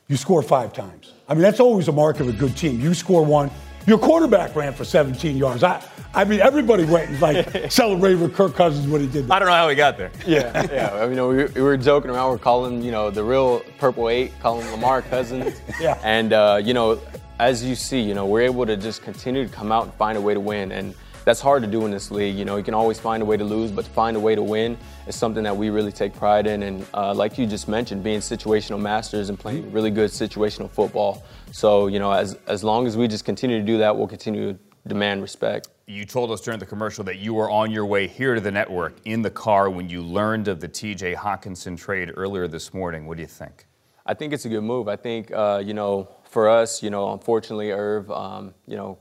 You 0.09 0.17
score 0.17 0.41
five 0.41 0.73
times. 0.73 1.13
I 1.25 1.33
mean, 1.33 1.41
that's 1.41 1.61
always 1.61 1.87
a 1.87 1.91
mark 1.93 2.19
of 2.19 2.27
a 2.27 2.33
good 2.33 2.57
team. 2.57 2.81
You 2.81 2.93
score 2.93 3.23
one. 3.23 3.49
Your 3.87 3.97
quarterback 3.97 4.57
ran 4.57 4.73
for 4.73 4.83
17 4.83 5.37
yards. 5.37 5.63
I, 5.63 5.81
I 6.13 6.25
mean, 6.25 6.41
everybody 6.41 6.83
went 6.83 7.09
and 7.09 7.21
like 7.21 7.71
celebrated 7.71 8.19
with 8.19 8.35
Kirk 8.35 8.55
Cousins 8.55 8.87
when 8.87 8.99
he 8.99 9.07
did 9.07 9.27
that. 9.27 9.35
I 9.35 9.39
don't 9.39 9.47
know 9.47 9.53
how 9.53 9.69
he 9.69 9.75
got 9.75 9.97
there. 9.97 10.11
Yeah, 10.27 10.67
yeah. 10.69 10.93
I 10.93 11.03
mean, 11.03 11.11
you 11.11 11.15
know, 11.15 11.29
we, 11.29 11.45
we 11.45 11.61
were 11.61 11.77
joking 11.77 12.11
around. 12.11 12.29
We're 12.29 12.39
calling, 12.39 12.81
you 12.81 12.91
know, 12.91 13.09
the 13.09 13.23
real 13.23 13.61
Purple 13.77 14.09
Eight, 14.09 14.33
calling 14.41 14.69
Lamar 14.71 15.01
Cousins. 15.01 15.61
Yeah. 15.79 15.97
And 16.03 16.33
uh, 16.33 16.59
you 16.61 16.73
know, 16.73 16.99
as 17.39 17.63
you 17.63 17.73
see, 17.73 18.01
you 18.01 18.13
know, 18.13 18.25
we're 18.25 18.41
able 18.41 18.65
to 18.65 18.75
just 18.75 19.01
continue 19.01 19.47
to 19.47 19.53
come 19.53 19.71
out 19.71 19.85
and 19.85 19.93
find 19.93 20.17
a 20.17 20.21
way 20.21 20.33
to 20.33 20.41
win, 20.41 20.73
and 20.73 20.93
that's 21.25 21.41
hard 21.41 21.61
to 21.63 21.67
do 21.67 21.85
in 21.85 21.91
this 21.91 22.11
league. 22.11 22.35
You 22.35 22.45
know, 22.45 22.57
you 22.57 22.63
can 22.63 22.73
always 22.73 22.99
find 22.99 23.21
a 23.21 23.25
way 23.25 23.37
to 23.37 23.43
lose, 23.43 23.71
but 23.71 23.85
to 23.85 23.91
find 23.91 24.15
a 24.15 24.19
way 24.19 24.35
to 24.35 24.41
win 24.41 24.77
is 25.07 25.15
something 25.15 25.43
that 25.43 25.55
we 25.55 25.69
really 25.69 25.91
take 25.91 26.13
pride 26.13 26.47
in. 26.47 26.63
And 26.63 26.85
uh, 26.93 27.13
like 27.13 27.37
you 27.37 27.45
just 27.45 27.67
mentioned, 27.67 28.03
being 28.03 28.19
situational 28.19 28.79
masters 28.79 29.29
and 29.29 29.39
playing 29.39 29.71
really 29.71 29.91
good 29.91 30.11
situational 30.11 30.69
football. 30.69 31.23
So 31.51 31.87
you 31.87 31.99
know, 31.99 32.11
as 32.11 32.37
as 32.47 32.63
long 32.63 32.87
as 32.87 32.97
we 32.97 33.07
just 33.07 33.25
continue 33.25 33.59
to 33.59 33.65
do 33.65 33.77
that, 33.79 33.95
we'll 33.95 34.07
continue 34.07 34.53
to 34.53 34.59
demand 34.87 35.21
respect. 35.21 35.69
You 35.87 36.05
told 36.05 36.31
us 36.31 36.41
during 36.41 36.59
the 36.59 36.65
commercial 36.65 37.03
that 37.05 37.17
you 37.17 37.33
were 37.33 37.49
on 37.49 37.71
your 37.71 37.85
way 37.85 38.07
here 38.07 38.35
to 38.35 38.41
the 38.41 38.51
network 38.51 38.97
in 39.05 39.21
the 39.21 39.29
car 39.29 39.69
when 39.69 39.89
you 39.89 40.01
learned 40.01 40.47
of 40.47 40.59
the 40.59 40.69
TJ 40.69 41.15
Hockenson 41.15 41.77
trade 41.77 42.11
earlier 42.15 42.47
this 42.47 42.73
morning. 42.73 43.07
What 43.07 43.17
do 43.17 43.21
you 43.21 43.27
think? 43.27 43.65
I 44.05 44.13
think 44.13 44.33
it's 44.33 44.45
a 44.45 44.49
good 44.49 44.63
move. 44.63 44.87
I 44.87 44.95
think 44.95 45.31
uh, 45.31 45.61
you 45.63 45.73
know, 45.73 46.09
for 46.23 46.49
us, 46.49 46.83
you 46.83 46.89
know, 46.89 47.11
unfortunately, 47.13 47.71
Irv, 47.71 48.09
um, 48.11 48.53
you 48.65 48.77
know, 48.77 48.97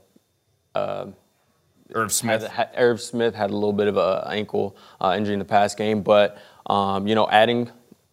uh, 0.75 1.07
Irv 1.93 2.11
Smith. 2.11 2.41
Had, 2.41 2.51
had, 2.51 2.69
Irv 2.77 3.01
Smith 3.01 3.35
had 3.35 3.49
a 3.49 3.53
little 3.53 3.73
bit 3.73 3.87
of 3.87 3.97
an 3.97 4.31
ankle 4.31 4.75
uh, 5.01 5.15
injury 5.17 5.33
in 5.33 5.39
the 5.39 5.45
past 5.45 5.77
game, 5.77 6.01
but 6.01 6.37
um, 6.67 7.07
you 7.07 7.15
know, 7.15 7.27
adding 7.29 7.71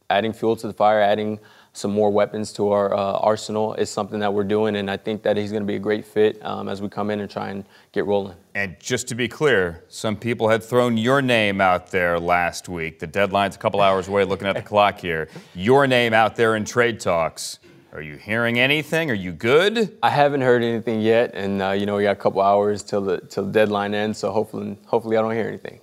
adding 0.08 0.32
fuel 0.32 0.56
to 0.56 0.66
the 0.66 0.72
fire, 0.72 1.00
adding 1.00 1.38
some 1.72 1.90
more 1.90 2.10
weapons 2.10 2.52
to 2.54 2.70
our 2.70 2.94
uh, 2.94 3.18
arsenal 3.18 3.74
is 3.74 3.90
something 3.90 4.18
that 4.20 4.32
we're 4.32 4.44
doing, 4.44 4.76
and 4.76 4.90
I 4.90 4.96
think 4.96 5.22
that 5.24 5.36
he's 5.36 5.50
going 5.50 5.62
to 5.62 5.66
be 5.66 5.76
a 5.76 5.80
great 5.80 6.06
fit 6.06 6.42
um, 6.44 6.70
as 6.70 6.80
we 6.80 6.88
come 6.88 7.10
in 7.10 7.20
and 7.20 7.30
try 7.30 7.50
and 7.50 7.64
get 7.92 8.06
rolling. 8.06 8.34
And 8.54 8.76
just 8.80 9.08
to 9.08 9.14
be 9.14 9.28
clear, 9.28 9.84
some 9.88 10.16
people 10.16 10.48
had 10.48 10.62
thrown 10.62 10.96
your 10.96 11.20
name 11.20 11.60
out 11.60 11.90
there 11.90 12.18
last 12.18 12.68
week. 12.70 12.98
The 12.98 13.06
deadline's 13.06 13.56
a 13.56 13.58
couple 13.58 13.82
hours 13.82 14.08
away, 14.08 14.24
looking 14.24 14.48
at 14.48 14.56
the 14.56 14.62
clock 14.62 14.98
here. 14.98 15.28
Your 15.54 15.86
name 15.86 16.14
out 16.14 16.34
there 16.34 16.56
in 16.56 16.64
trade 16.64 16.98
talks. 16.98 17.58
Are 17.96 18.02
you 18.02 18.16
hearing 18.16 18.60
anything? 18.60 19.10
Are 19.10 19.14
you 19.14 19.32
good? 19.32 19.96
I 20.02 20.10
haven't 20.10 20.42
heard 20.42 20.62
anything 20.62 21.00
yet, 21.00 21.30
and 21.32 21.62
uh, 21.62 21.70
you 21.70 21.86
know 21.86 21.96
we 21.96 22.02
got 22.02 22.10
a 22.10 22.20
couple 22.20 22.42
hours 22.42 22.82
till 22.82 23.00
the 23.00 23.22
till 23.22 23.46
the 23.46 23.52
deadline 23.52 23.94
ends, 23.94 24.18
so 24.18 24.30
hopefully 24.32 24.76
hopefully 24.84 25.16
I 25.16 25.22
don't 25.22 25.32
hear 25.32 25.48
anything. 25.48 25.80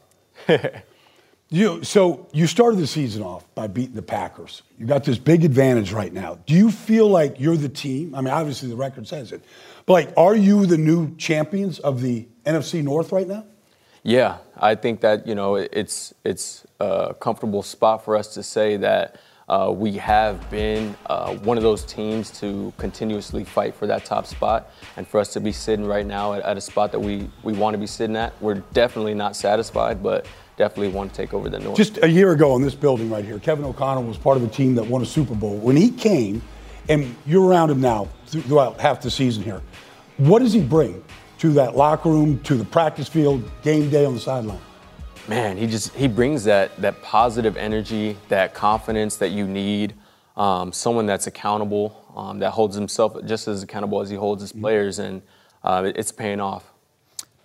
You, 1.49 1.83
so 1.83 2.27
you 2.33 2.47
started 2.47 2.79
the 2.79 2.87
season 2.87 3.21
off 3.21 3.45
by 3.53 3.67
beating 3.67 3.93
the 3.93 4.01
Packers. 4.01 4.63
You 4.79 4.87
got 4.87 5.03
this 5.03 5.19
big 5.19 5.43
advantage 5.43 5.91
right 5.91 6.11
now. 6.11 6.39
Do 6.47 6.55
you 6.55 6.71
feel 6.71 7.07
like 7.07 7.39
you're 7.39 7.57
the 7.57 7.69
team? 7.69 8.15
I 8.15 8.21
mean, 8.21 8.33
obviously 8.33 8.69
the 8.69 8.75
record 8.75 9.07
says 9.07 9.31
it, 9.31 9.43
but 9.85 9.93
like, 9.93 10.13
are 10.17 10.35
you 10.35 10.65
the 10.65 10.79
new 10.79 11.15
champions 11.17 11.77
of 11.77 12.01
the 12.01 12.27
NFC 12.43 12.83
North 12.83 13.11
right 13.11 13.27
now? 13.27 13.45
Yeah, 14.01 14.37
I 14.57 14.73
think 14.73 15.01
that 15.01 15.27
you 15.27 15.35
know 15.35 15.55
it's 15.55 16.11
it's 16.23 16.65
a 16.79 17.15
comfortable 17.19 17.61
spot 17.61 18.03
for 18.03 18.17
us 18.17 18.33
to 18.33 18.41
say 18.41 18.77
that 18.77 19.17
uh, 19.49 19.71
we 19.75 19.93
have 19.93 20.49
been 20.49 20.95
uh, 21.07 21.35
one 21.37 21.57
of 21.57 21.63
those 21.63 21.83
teams 21.83 22.31
to 22.39 22.73
continuously 22.77 23.43
fight 23.43 23.75
for 23.75 23.87
that 23.87 24.05
top 24.05 24.25
spot, 24.25 24.71
and 24.97 25.07
for 25.07 25.19
us 25.19 25.33
to 25.33 25.39
be 25.39 25.51
sitting 25.51 25.85
right 25.85 26.05
now 26.05 26.33
at, 26.33 26.43
at 26.43 26.57
a 26.57 26.61
spot 26.61 26.91
that 26.91 26.99
we 26.99 27.29
we 27.43 27.53
want 27.53 27.73
to 27.73 27.77
be 27.77 27.87
sitting 27.87 28.15
at, 28.15 28.33
we're 28.41 28.61
definitely 28.73 29.13
not 29.13 29.35
satisfied, 29.35 30.01
but 30.01 30.25
definitely 30.57 30.89
want 30.89 31.11
to 31.11 31.15
take 31.15 31.33
over 31.33 31.49
the 31.49 31.59
North. 31.59 31.77
Just 31.77 31.99
a 32.03 32.09
year 32.09 32.31
ago 32.31 32.55
in 32.55 32.61
this 32.61 32.75
building 32.75 33.09
right 33.09 33.25
here, 33.25 33.39
Kevin 33.39 33.65
O'Connell 33.65 34.03
was 34.03 34.17
part 34.17 34.37
of 34.37 34.43
a 34.43 34.47
team 34.47 34.75
that 34.75 34.85
won 34.85 35.01
a 35.01 35.05
Super 35.05 35.35
Bowl. 35.35 35.57
When 35.57 35.75
he 35.75 35.89
came, 35.89 36.41
and 36.89 37.15
you're 37.25 37.47
around 37.47 37.71
him 37.71 37.81
now 37.81 38.07
throughout 38.27 38.79
half 38.79 39.01
the 39.01 39.11
season 39.11 39.43
here, 39.43 39.61
what 40.17 40.39
does 40.39 40.53
he 40.53 40.61
bring 40.61 41.03
to 41.39 41.51
that 41.53 41.75
locker 41.75 42.09
room, 42.09 42.39
to 42.43 42.55
the 42.55 42.65
practice 42.65 43.07
field, 43.07 43.49
game 43.63 43.89
day 43.89 44.05
on 44.05 44.13
the 44.13 44.19
sideline? 44.19 44.61
Man, 45.27 45.55
he 45.57 45.67
just 45.67 45.93
he 45.93 46.07
brings 46.07 46.43
that 46.43 46.75
that 46.81 47.01
positive 47.01 47.55
energy, 47.55 48.17
that 48.29 48.53
confidence 48.53 49.15
that 49.17 49.29
you 49.29 49.47
need. 49.47 49.93
Um, 50.35 50.73
someone 50.73 51.05
that's 51.05 51.27
accountable, 51.27 52.11
um, 52.15 52.39
that 52.39 52.51
holds 52.51 52.75
himself 52.75 53.15
just 53.25 53.47
as 53.47 53.61
accountable 53.61 54.01
as 54.01 54.09
he 54.09 54.15
holds 54.15 54.41
his 54.41 54.51
players, 54.51 54.97
and 54.97 55.21
uh, 55.63 55.91
it's 55.95 56.11
paying 56.11 56.39
off. 56.41 56.73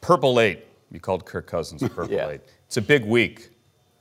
Purple 0.00 0.40
Eight. 0.40 0.64
You 0.90 0.98
called 0.98 1.26
Kirk 1.26 1.46
Cousins 1.46 1.82
Purple 1.88 2.10
Yeah. 2.10 2.30
Eight. 2.30 2.40
It's 2.66 2.78
a 2.78 2.82
big 2.82 3.04
week 3.04 3.50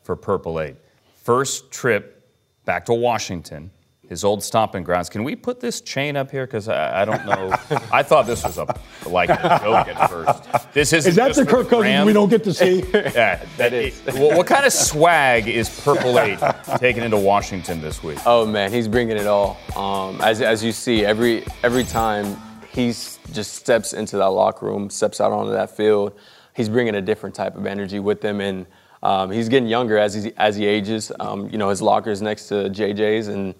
for 0.04 0.16
Purple 0.16 0.62
Eight. 0.62 0.76
First 1.22 1.70
trip 1.70 2.26
back 2.64 2.86
to 2.86 2.94
Washington, 2.94 3.70
his 4.10 4.24
old 4.24 4.42
stomping 4.42 4.84
grounds. 4.84 5.10
Can 5.10 5.24
we 5.24 5.36
put 5.36 5.60
this 5.60 5.82
chain 5.82 6.16
up 6.16 6.32
here? 6.32 6.46
Because 6.46 6.70
I, 6.70 7.02
I 7.02 7.06
don't 7.06 7.26
know. 7.26 7.52
I 7.92 8.04
thought 8.04 8.26
this 8.26 8.44
was 8.44 8.58
a 8.58 8.66
like 9.06 9.30
a 9.30 9.60
joke 9.62 9.88
at 9.88 10.10
first. 10.10 10.74
This 10.74 10.94
isn't 10.94 11.10
Is 11.10 11.16
that 11.18 11.36
the 11.36 11.46
for 11.46 11.52
Kirk 11.64 11.70
Cousins 11.70 12.06
we 12.06 12.14
don't 12.14 12.30
get 12.30 12.44
to 12.46 12.54
see? 12.54 12.84
Yeah, 13.18 13.44
that 13.58 13.74
is. 13.74 14.00
What, 14.02 14.38
what 14.38 14.48
kind 14.48 14.66
of 14.66 14.72
swag 14.74 15.48
is 15.48 15.70
Purple 15.82 16.20
Eight 16.20 16.40
taking 16.78 17.04
into 17.04 17.18
Washington 17.18 17.82
this 17.82 18.04
week? 18.04 18.20
Oh 18.26 18.46
man, 18.46 18.72
he's 18.72 18.88
bringing 18.88 19.18
it 19.18 19.28
all. 19.28 19.58
Um, 19.76 20.22
as, 20.22 20.42
as 20.42 20.64
you 20.64 20.72
see, 20.72 21.06
every 21.06 21.46
every 21.64 21.84
time 21.84 22.38
he 22.72 22.88
just 22.88 23.56
steps 23.56 23.94
into 23.94 24.18
that 24.18 24.28
locker 24.28 24.66
room, 24.66 24.90
steps 24.90 25.20
out 25.20 25.32
onto 25.32 25.52
that 25.52 25.76
field, 25.76 26.18
he's 26.56 26.70
bringing 26.70 26.96
a 26.96 27.02
different 27.02 27.36
type 27.36 27.56
of 27.56 27.66
energy 27.66 28.00
with 28.00 28.24
him, 28.24 28.40
and 28.42 28.66
um, 29.04 29.32
he's 29.32 29.50
getting 29.50 29.68
younger 29.68 29.98
as 29.98 30.14
he 30.14 30.32
as 30.38 30.56
he 30.56 30.66
ages. 30.66 31.12
Um, 31.20 31.50
you 31.50 31.58
know, 31.58 31.70
his 31.70 31.82
locker's 31.82 32.22
next 32.22 32.48
to 32.50 32.56
JJ's, 32.70 33.28
and 33.28 33.56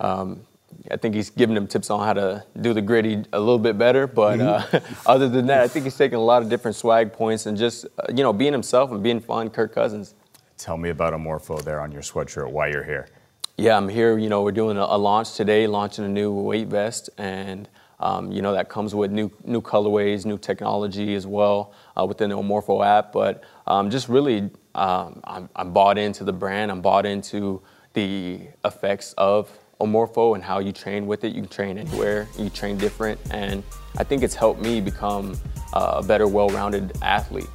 um, 0.00 0.40
I 0.90 0.96
think 0.96 1.14
he's 1.14 1.30
giving 1.30 1.56
him 1.56 1.66
tips 1.66 1.90
on 1.90 2.04
how 2.04 2.12
to 2.14 2.44
do 2.60 2.72
the 2.72 2.82
Griddy 2.82 3.24
a 3.32 3.38
little 3.38 3.58
bit 3.58 3.76
better. 3.76 4.06
But 4.06 4.40
uh, 4.40 4.80
other 5.06 5.28
than 5.28 5.46
that, 5.46 5.60
I 5.62 5.68
think 5.68 5.84
he's 5.84 5.96
taking 5.96 6.16
a 6.16 6.22
lot 6.22 6.42
of 6.42 6.48
different 6.48 6.76
swag 6.76 7.12
points 7.12 7.46
and 7.46 7.56
just 7.56 7.84
uh, 7.84 8.04
you 8.08 8.22
know 8.22 8.32
being 8.32 8.52
himself 8.52 8.90
and 8.90 9.02
being 9.02 9.20
fun. 9.20 9.50
Kirk 9.50 9.74
Cousins. 9.74 10.14
Tell 10.56 10.76
me 10.76 10.90
about 10.90 11.14
Omorpho 11.14 11.62
there 11.64 11.80
on 11.80 11.90
your 11.90 12.02
sweatshirt. 12.02 12.50
Why 12.50 12.68
you're 12.68 12.84
here? 12.84 13.08
Yeah, 13.56 13.76
I'm 13.76 13.88
here. 13.88 14.18
You 14.18 14.28
know, 14.28 14.42
we're 14.42 14.52
doing 14.52 14.76
a, 14.76 14.82
a 14.82 14.98
launch 14.98 15.34
today, 15.34 15.66
launching 15.66 16.04
a 16.04 16.08
new 16.08 16.32
weight 16.32 16.68
vest, 16.68 17.10
and 17.18 17.68
um, 17.98 18.32
you 18.32 18.42
know 18.42 18.52
that 18.54 18.68
comes 18.68 18.94
with 18.94 19.10
new 19.10 19.30
new 19.44 19.60
colorways, 19.60 20.24
new 20.24 20.38
technology 20.38 21.14
as 21.14 21.26
well 21.26 21.72
uh, 21.98 22.06
within 22.06 22.30
the 22.30 22.36
Omorpho 22.36 22.84
app. 22.84 23.12
But 23.12 23.44
um, 23.66 23.90
just 23.90 24.08
really, 24.08 24.50
um, 24.74 25.20
I'm, 25.24 25.48
I'm 25.56 25.72
bought 25.72 25.98
into 25.98 26.24
the 26.24 26.32
brand. 26.32 26.70
I'm 26.70 26.80
bought 26.80 27.06
into 27.06 27.62
the 27.92 28.48
effects 28.64 29.14
of 29.18 29.50
Omorpho 29.80 30.34
and 30.34 30.44
how 30.44 30.58
you 30.58 30.72
train 30.72 31.06
with 31.06 31.24
it. 31.24 31.34
You 31.34 31.42
can 31.42 31.50
train 31.50 31.78
anywhere. 31.78 32.28
You 32.38 32.50
train 32.50 32.76
different, 32.78 33.18
and 33.30 33.62
I 33.96 34.04
think 34.04 34.22
it's 34.22 34.34
helped 34.34 34.60
me 34.60 34.80
become 34.80 35.36
a 35.72 36.02
better, 36.02 36.26
well-rounded 36.28 36.92
athlete. 37.02 37.48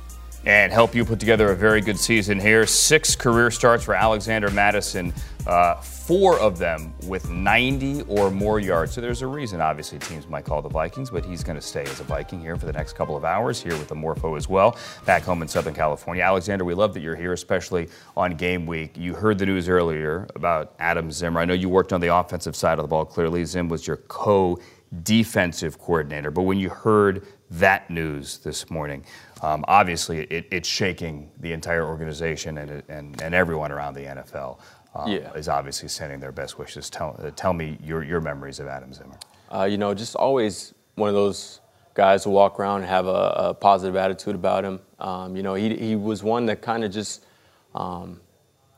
And 0.45 0.71
help 0.71 0.93
you 0.93 1.03
put 1.03 1.19
together 1.19 1.51
a 1.51 1.55
very 1.55 1.81
good 1.81 1.97
season 1.97 2.39
here. 2.39 2.67
Six 2.67 3.15
career 3.15 3.49
starts 3.49 3.83
for 3.83 3.95
Alexander 3.95 4.51
Mattison, 4.51 5.11
uh, 5.47 5.75
four 5.75 6.37
of 6.39 6.59
them 6.59 6.93
with 7.07 7.31
90 7.31 8.03
or 8.03 8.29
more 8.29 8.59
yards. 8.59 8.93
So 8.93 9.01
there's 9.01 9.23
a 9.23 9.27
reason, 9.27 9.59
obviously, 9.59 9.97
teams 9.97 10.27
might 10.27 10.45
call 10.45 10.61
the 10.61 10.69
Vikings, 10.69 11.09
but 11.09 11.25
he's 11.25 11.43
going 11.43 11.55
to 11.55 11.65
stay 11.65 11.81
as 11.81 11.99
a 11.99 12.03
Viking 12.03 12.39
here 12.39 12.55
for 12.57 12.67
the 12.67 12.73
next 12.73 12.93
couple 12.93 13.17
of 13.17 13.25
hours 13.25 13.59
here 13.59 13.73
with 13.73 13.87
the 13.87 13.95
Morpho 13.95 14.35
as 14.35 14.47
well, 14.47 14.77
back 15.03 15.23
home 15.23 15.41
in 15.41 15.47
Southern 15.47 15.73
California. 15.73 16.21
Alexander, 16.21 16.63
we 16.63 16.75
love 16.75 16.93
that 16.93 16.99
you're 16.99 17.15
here, 17.15 17.33
especially 17.33 17.89
on 18.15 18.35
game 18.35 18.67
week. 18.67 18.95
You 18.95 19.15
heard 19.15 19.39
the 19.39 19.47
news 19.47 19.67
earlier 19.67 20.27
about 20.35 20.75
Adam 20.77 21.11
Zimmer. 21.11 21.39
I 21.39 21.45
know 21.45 21.55
you 21.55 21.69
worked 21.69 21.91
on 21.91 22.01
the 22.01 22.15
offensive 22.15 22.55
side 22.55 22.77
of 22.77 22.83
the 22.83 22.87
ball. 22.87 23.03
Clearly, 23.03 23.45
Zim 23.45 23.67
was 23.67 23.87
your 23.87 23.97
co 23.97 24.59
defensive 25.03 25.79
coordinator. 25.79 26.31
But 26.31 26.43
when 26.43 26.59
you 26.59 26.69
heard 26.69 27.25
that 27.51 27.89
news 27.89 28.37
this 28.39 28.69
morning, 28.69 29.05
um, 29.41 29.65
obviously 29.67 30.21
it, 30.23 30.47
it's 30.51 30.67
shaking 30.67 31.29
the 31.39 31.51
entire 31.51 31.85
organization 31.85 32.57
and, 32.57 32.83
and, 32.87 33.21
and 33.21 33.35
everyone 33.35 33.71
around 33.71 33.93
the 33.93 34.01
NFL. 34.01 34.59
Um, 34.95 35.11
Yeah. 35.11 35.33
Is 35.33 35.49
obviously 35.49 35.89
sending 35.89 36.19
their 36.19 36.31
best 36.31 36.57
wishes. 36.57 36.89
Tell, 36.89 37.19
uh, 37.21 37.31
tell 37.35 37.53
me 37.53 37.77
your, 37.83 38.03
your 38.03 38.21
memories 38.21 38.59
of 38.59 38.67
Adam 38.67 38.93
Zimmer. 38.93 39.17
Uh, 39.53 39.65
you 39.65 39.77
know, 39.77 39.93
just 39.93 40.15
always 40.15 40.73
one 40.95 41.09
of 41.09 41.15
those 41.15 41.59
guys 41.93 42.23
who 42.23 42.29
walk 42.29 42.59
around 42.59 42.81
and 42.81 42.89
have 42.89 43.05
a, 43.07 43.33
a 43.49 43.53
positive 43.53 43.95
attitude 43.95 44.35
about 44.35 44.63
him. 44.63 44.79
Um, 44.99 45.35
you 45.35 45.43
know, 45.43 45.53
he, 45.53 45.75
he 45.75 45.95
was 45.95 46.23
one 46.23 46.45
that 46.45 46.61
kind 46.61 46.83
of 46.83 46.91
just 46.91 47.25
um, 47.73 48.21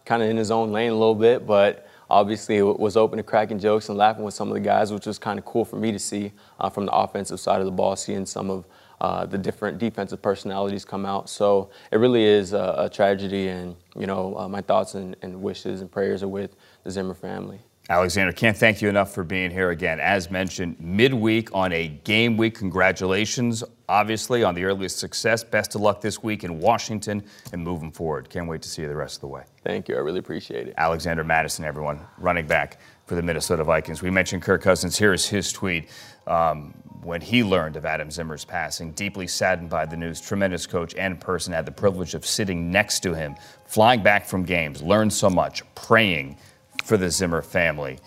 kind 0.06 0.24
of 0.24 0.30
in 0.30 0.38
his 0.38 0.50
own 0.52 0.72
lane 0.72 0.91
a 0.91 0.96
little 0.96 1.15
bit, 1.15 1.46
but 1.46 1.88
obviously 2.10 2.62
was 2.62 2.98
open 2.98 3.17
to 3.17 3.24
cracking 3.24 3.60
jokes 3.60 3.89
and 3.89 3.98
laughing 3.98 4.24
with 4.24 4.34
some 4.34 4.48
of 4.48 4.54
the 4.54 4.60
guys, 4.60 4.91
which 4.91 5.06
was 5.06 5.20
kind 5.20 5.38
of 5.38 5.46
cool 5.46 5.65
for 5.65 5.76
me 5.76 5.91
to 5.91 6.00
see 6.00 6.32
uh, 6.60 6.70
from 6.70 6.86
the 6.86 6.91
offensive 6.91 7.39
side 7.39 7.60
of 7.60 7.65
the 7.65 7.72
ball, 7.72 7.96
seeing 7.96 8.26
some 8.26 8.50
of 8.50 8.65
uh, 9.00 9.26
the 9.26 9.38
different 9.38 9.78
defensive 9.78 10.22
personalities 10.22 10.84
come 10.84 11.06
out. 11.06 11.30
So 11.30 11.70
it 11.92 11.98
really 11.98 12.24
is 12.24 12.54
a, 12.54 12.76
a 12.78 12.90
tragedy, 12.90 13.50
and 13.50 13.76
you 13.96 14.08
know, 14.08 14.38
uh, 14.38 14.48
my 14.48 14.62
thoughts 14.62 14.96
and, 14.96 15.16
and 15.22 15.42
wishes 15.42 15.82
and 15.82 15.92
prayers 15.92 16.24
are 16.24 16.28
with 16.28 16.56
the 16.84 16.92
Zimmer 16.92 17.14
family. 17.14 17.60
Alexander, 17.90 18.34
can't 18.34 18.58
thank 18.58 18.82
you 18.82 18.90
enough 18.90 19.14
for 19.14 19.24
being 19.24 19.50
here 19.50 19.70
again. 19.70 20.00
As 20.02 20.30
mentioned, 20.30 20.76
midweek 20.80 21.54
on 21.54 21.72
a 21.72 21.88
game 21.88 22.36
week. 22.36 22.56
Congratulations, 22.56 23.64
obviously, 23.89 24.43
on 24.43 24.56
the 24.56 24.65
earliest 24.65 25.00
success. 25.00 25.43
Best 25.43 25.76
of 25.76 25.82
luck 25.82 26.02
this 26.02 26.21
week 26.21 26.43
in 26.43 26.60
Washington 26.60 27.23
and 27.54 27.63
moving 27.63 27.91
forward. 27.91 28.30
Can't 28.30 28.47
wait 28.47 28.62
to 28.63 28.69
see 28.69 28.82
you 28.82 28.88
the 28.88 28.95
rest 28.95 29.15
of 29.15 29.21
the 29.21 29.28
way. 29.28 29.43
Thank 29.63 29.88
you. 29.88 29.95
I 29.95 30.00
really 30.00 30.19
appreciate 30.19 30.67
it. 30.67 30.73
Alexander 30.78 31.23
Mattison, 31.23 31.65
everyone, 31.65 32.00
running 32.17 32.47
back 32.47 32.80
for 33.06 33.15
the 33.15 33.21
Minnesota 33.21 33.63
Vikings. 33.63 34.02
We 34.02 34.12
mentioned 34.12 34.41
Kirk 34.41 34.62
Cousins. 34.62 34.97
Here 34.97 35.13
is 35.13 35.26
his 35.26 35.52
tweet 35.54 35.89
um, 36.28 36.73
when 37.02 37.21
he 37.21 37.43
learned 37.43 37.78
of 37.78 37.86
Adam 37.86 38.12
Zimmer's 38.12 38.43
passing. 38.43 38.91
Deeply 38.91 39.28
saddened 39.28 39.69
by 39.69 39.86
the 39.86 39.95
news, 39.95 40.19
tremendous 40.19 40.65
coach 40.65 40.93
and 40.95 41.19
person. 41.19 41.54
Had 41.54 41.65
the 41.65 41.71
privilege 41.71 42.13
of 42.13 42.26
sitting 42.26 42.69
next 42.69 43.00
to 43.02 43.13
him, 43.13 43.36
flying 43.65 44.04
back 44.04 44.26
from 44.26 44.43
games, 44.43 44.82
learned 44.82 45.13
so 45.13 45.30
much, 45.30 45.63
praying 45.76 46.38
for 46.84 46.97
the 46.97 47.10
Zimmer 47.10 47.41
family. 47.41 48.00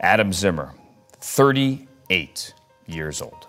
Adam 0.00 0.32
Zimmer, 0.32 0.72
38 1.20 2.54
years 2.86 3.22
old. 3.22 3.48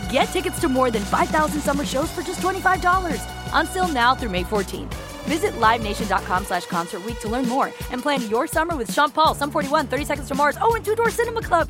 Get 0.11 0.25
tickets 0.25 0.59
to 0.59 0.67
more 0.67 0.91
than 0.91 1.03
5,000 1.03 1.61
summer 1.61 1.85
shows 1.85 2.11
for 2.11 2.21
just 2.21 2.41
$25. 2.41 3.23
Until 3.53 3.87
now 3.87 4.13
through 4.13 4.31
May 4.31 4.43
14th. 4.43 4.93
Visit 5.23 5.53
LiveNation.com 5.53 6.45
slash 6.45 6.65
Concert 6.65 7.05
Week 7.05 7.19
to 7.21 7.29
learn 7.29 7.47
more 7.47 7.67
and 7.91 8.01
plan 8.01 8.27
your 8.29 8.47
summer 8.47 8.75
with 8.75 8.91
Sean 8.91 9.09
Paul, 9.11 9.35
Sum 9.35 9.51
41, 9.51 9.87
30 9.87 10.05
Seconds 10.05 10.27
to 10.27 10.35
Mars, 10.35 10.57
oh, 10.59 10.75
and 10.75 10.83
Two 10.83 10.95
Door 10.95 11.11
Cinema 11.11 11.41
Club. 11.41 11.69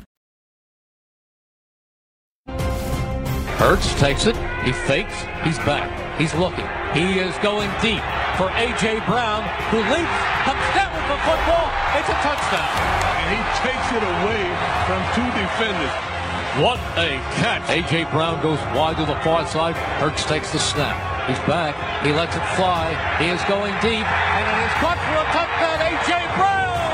Hurts 3.62 3.94
takes 4.00 4.26
it. 4.26 4.34
He 4.64 4.72
fakes. 4.72 5.14
He's 5.44 5.58
back. 5.62 5.86
He's 6.18 6.34
looking. 6.34 6.66
He 6.94 7.20
is 7.20 7.36
going 7.46 7.70
deep 7.78 8.02
for 8.34 8.50
A.J. 8.58 8.98
Brown, 9.06 9.46
who 9.70 9.78
leaps, 9.86 10.18
comes 10.42 10.66
down 10.74 10.90
with 10.90 11.06
the 11.06 11.18
football. 11.22 11.70
It's 11.94 12.10
a 12.10 12.18
touchdown. 12.26 12.74
And 13.22 13.38
he 13.38 13.40
takes 13.62 13.86
it 13.94 14.02
away 14.02 14.42
from 14.90 15.00
two 15.14 15.28
defenders. 15.30 15.94
What 16.60 16.76
a 17.00 17.16
catch. 17.40 17.64
A.J. 17.70 18.04
Brown 18.12 18.42
goes 18.42 18.60
wide 18.76 18.98
to 18.98 19.06
the 19.06 19.16
far 19.24 19.46
side. 19.46 19.74
Hurts 19.96 20.22
takes 20.26 20.52
the 20.52 20.58
snap. 20.58 21.00
He's 21.24 21.40
back. 21.48 21.72
He 22.04 22.12
lets 22.12 22.36
it 22.36 22.44
fly. 22.60 22.92
He 23.16 23.32
is 23.32 23.40
going 23.48 23.72
deep. 23.80 24.04
And 24.04 24.44
it 24.44 24.58
is 24.68 24.74
caught 24.76 25.00
for 25.00 25.16
a 25.16 25.24
touchdown. 25.32 25.80
A.J. 25.80 26.12
Brown. 26.36 26.92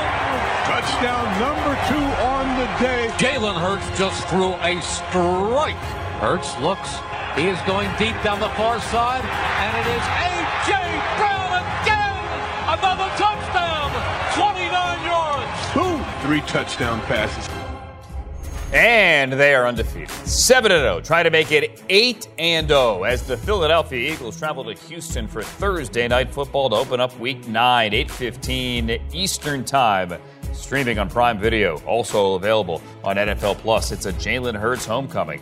Touchdown 0.63 1.27
number 1.43 1.75
two 1.91 2.07
on 2.23 2.47
the 2.55 2.67
day. 2.79 3.11
Jalen 3.19 3.59
Hurts 3.59 3.83
just 3.99 4.23
threw 4.31 4.55
a 4.63 4.79
strike. 4.79 5.83
Hurts 6.23 6.55
looks. 6.63 6.95
He 7.35 7.51
is 7.51 7.59
going 7.67 7.91
deep 7.99 8.15
down 8.23 8.39
the 8.39 8.55
far 8.55 8.79
side. 8.79 9.27
And 9.27 9.75
it 9.75 9.87
is 9.91 10.05
A.J. 10.23 10.71
Brown 11.19 11.51
again. 11.83 12.15
Another 12.79 13.11
touchdown. 13.19 13.91
29 14.39 15.03
yards. 15.03 15.51
Two 15.75 15.99
three 16.23 16.39
touchdown 16.47 17.01
passes. 17.11 17.58
And 18.73 19.33
they 19.33 19.55
are 19.55 19.65
undefeated. 19.65 20.11
7 20.27 20.69
0, 20.69 21.01
trying 21.01 21.23
to 21.23 21.31
make 21.31 21.51
it 21.51 21.81
8 21.89 22.27
0 22.67 23.03
as 23.03 23.23
the 23.25 23.35
Philadelphia 23.37 24.13
Eagles 24.13 24.37
travel 24.37 24.63
to 24.65 24.73
Houston 24.87 25.27
for 25.27 25.41
Thursday 25.41 26.07
night 26.07 26.29
football 26.29 26.69
to 26.69 26.75
open 26.75 26.99
up 26.99 27.17
week 27.19 27.47
9, 27.47 27.93
8:15 27.93 29.01
Eastern 29.11 29.65
Time. 29.65 30.13
Streaming 30.53 30.99
on 30.99 31.09
Prime 31.09 31.39
Video, 31.39 31.77
also 31.85 32.35
available 32.35 32.81
on 33.03 33.15
NFL 33.15 33.55
Plus. 33.55 33.91
It's 33.91 34.05
a 34.05 34.13
Jalen 34.13 34.59
Hurts 34.59 34.85
homecoming. 34.85 35.41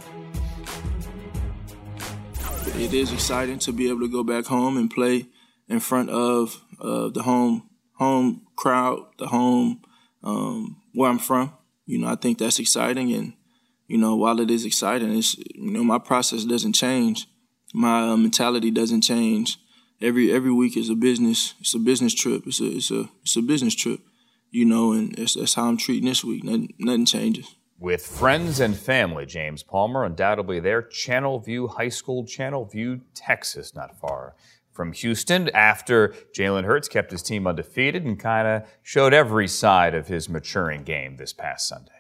It 2.76 2.94
is 2.94 3.12
exciting 3.12 3.60
to 3.60 3.74
be 3.74 3.90
able 3.90 4.02
to 4.02 4.12
go 4.12 4.24
back 4.24 4.46
home 4.46 4.78
and 4.78 4.90
play 4.90 5.26
in 5.68 5.80
front 5.80 6.10
of 6.10 6.64
uh, 6.80 7.10
the 7.10 7.24
home 7.24 7.70
home 7.94 8.44
crowd, 8.56 9.00
the 9.18 9.28
home 9.28 9.82
um, 10.24 10.78
where 10.94 11.10
I'm 11.10 11.20
from. 11.20 11.57
You 11.88 11.98
know, 11.98 12.08
I 12.08 12.16
think 12.16 12.38
that's 12.38 12.60
exciting, 12.60 13.12
and 13.14 13.34
you 13.88 13.98
know, 13.98 14.16
while 14.16 14.40
it 14.42 14.52
is 14.52 14.66
exciting, 14.66 15.18
it's 15.18 15.38
you 15.38 15.72
know 15.72 15.84
my 15.84 15.98
process 15.98 16.44
doesn't 16.44 16.74
change, 16.74 17.28
my 17.74 18.10
uh, 18.10 18.18
mentality 18.18 18.70
doesn't 18.70 19.02
change. 19.02 19.58
Every 20.02 20.32
every 20.32 20.52
week 20.52 20.78
is 20.78 20.90
a 20.90 20.96
business. 20.96 21.56
It's 21.62 21.74
a 21.74 21.80
business 21.80 22.14
trip. 22.14 22.44
It's 22.46 22.60
a 22.60 22.66
it's 22.66 22.92
a 22.92 23.10
it's 23.24 23.38
a 23.38 23.42
business 23.42 23.74
trip. 23.74 24.02
You 24.52 24.66
know, 24.66 24.92
and 24.92 25.16
that's, 25.16 25.56
how 25.56 25.68
I'm 25.68 25.78
treating 25.78 26.08
this 26.08 26.24
week. 26.24 26.44
Nothing, 26.44 26.74
nothing 26.80 27.06
changes. 27.06 27.56
With 27.80 28.06
friends 28.06 28.62
and 28.62 28.76
family, 28.76 29.26
James 29.26 29.62
Palmer 29.62 30.06
undoubtedly 30.06 30.60
there. 30.60 30.84
Channelview 30.84 31.70
High 31.70 31.90
School, 31.90 32.26
Channel 32.26 32.66
Channelview, 32.66 33.02
Texas, 33.14 33.76
not 33.76 34.00
far 34.00 34.36
from 34.78 34.94
Houston. 34.94 35.50
After 35.50 36.14
Jalen 36.38 36.64
Hurts 36.64 36.88
kept 36.88 37.12
his 37.12 37.24
team 37.24 37.48
undefeated 37.48 38.06
and 38.06 38.18
kind 38.18 38.48
of 38.48 38.70
showed 38.84 39.14
every 39.14 39.48
side 39.48 39.96
of 39.96 40.08
his 40.08 40.30
maturing 40.30 40.84
game 40.84 41.18
this 41.18 41.34
past 41.34 41.68
Sunday. 41.68 41.92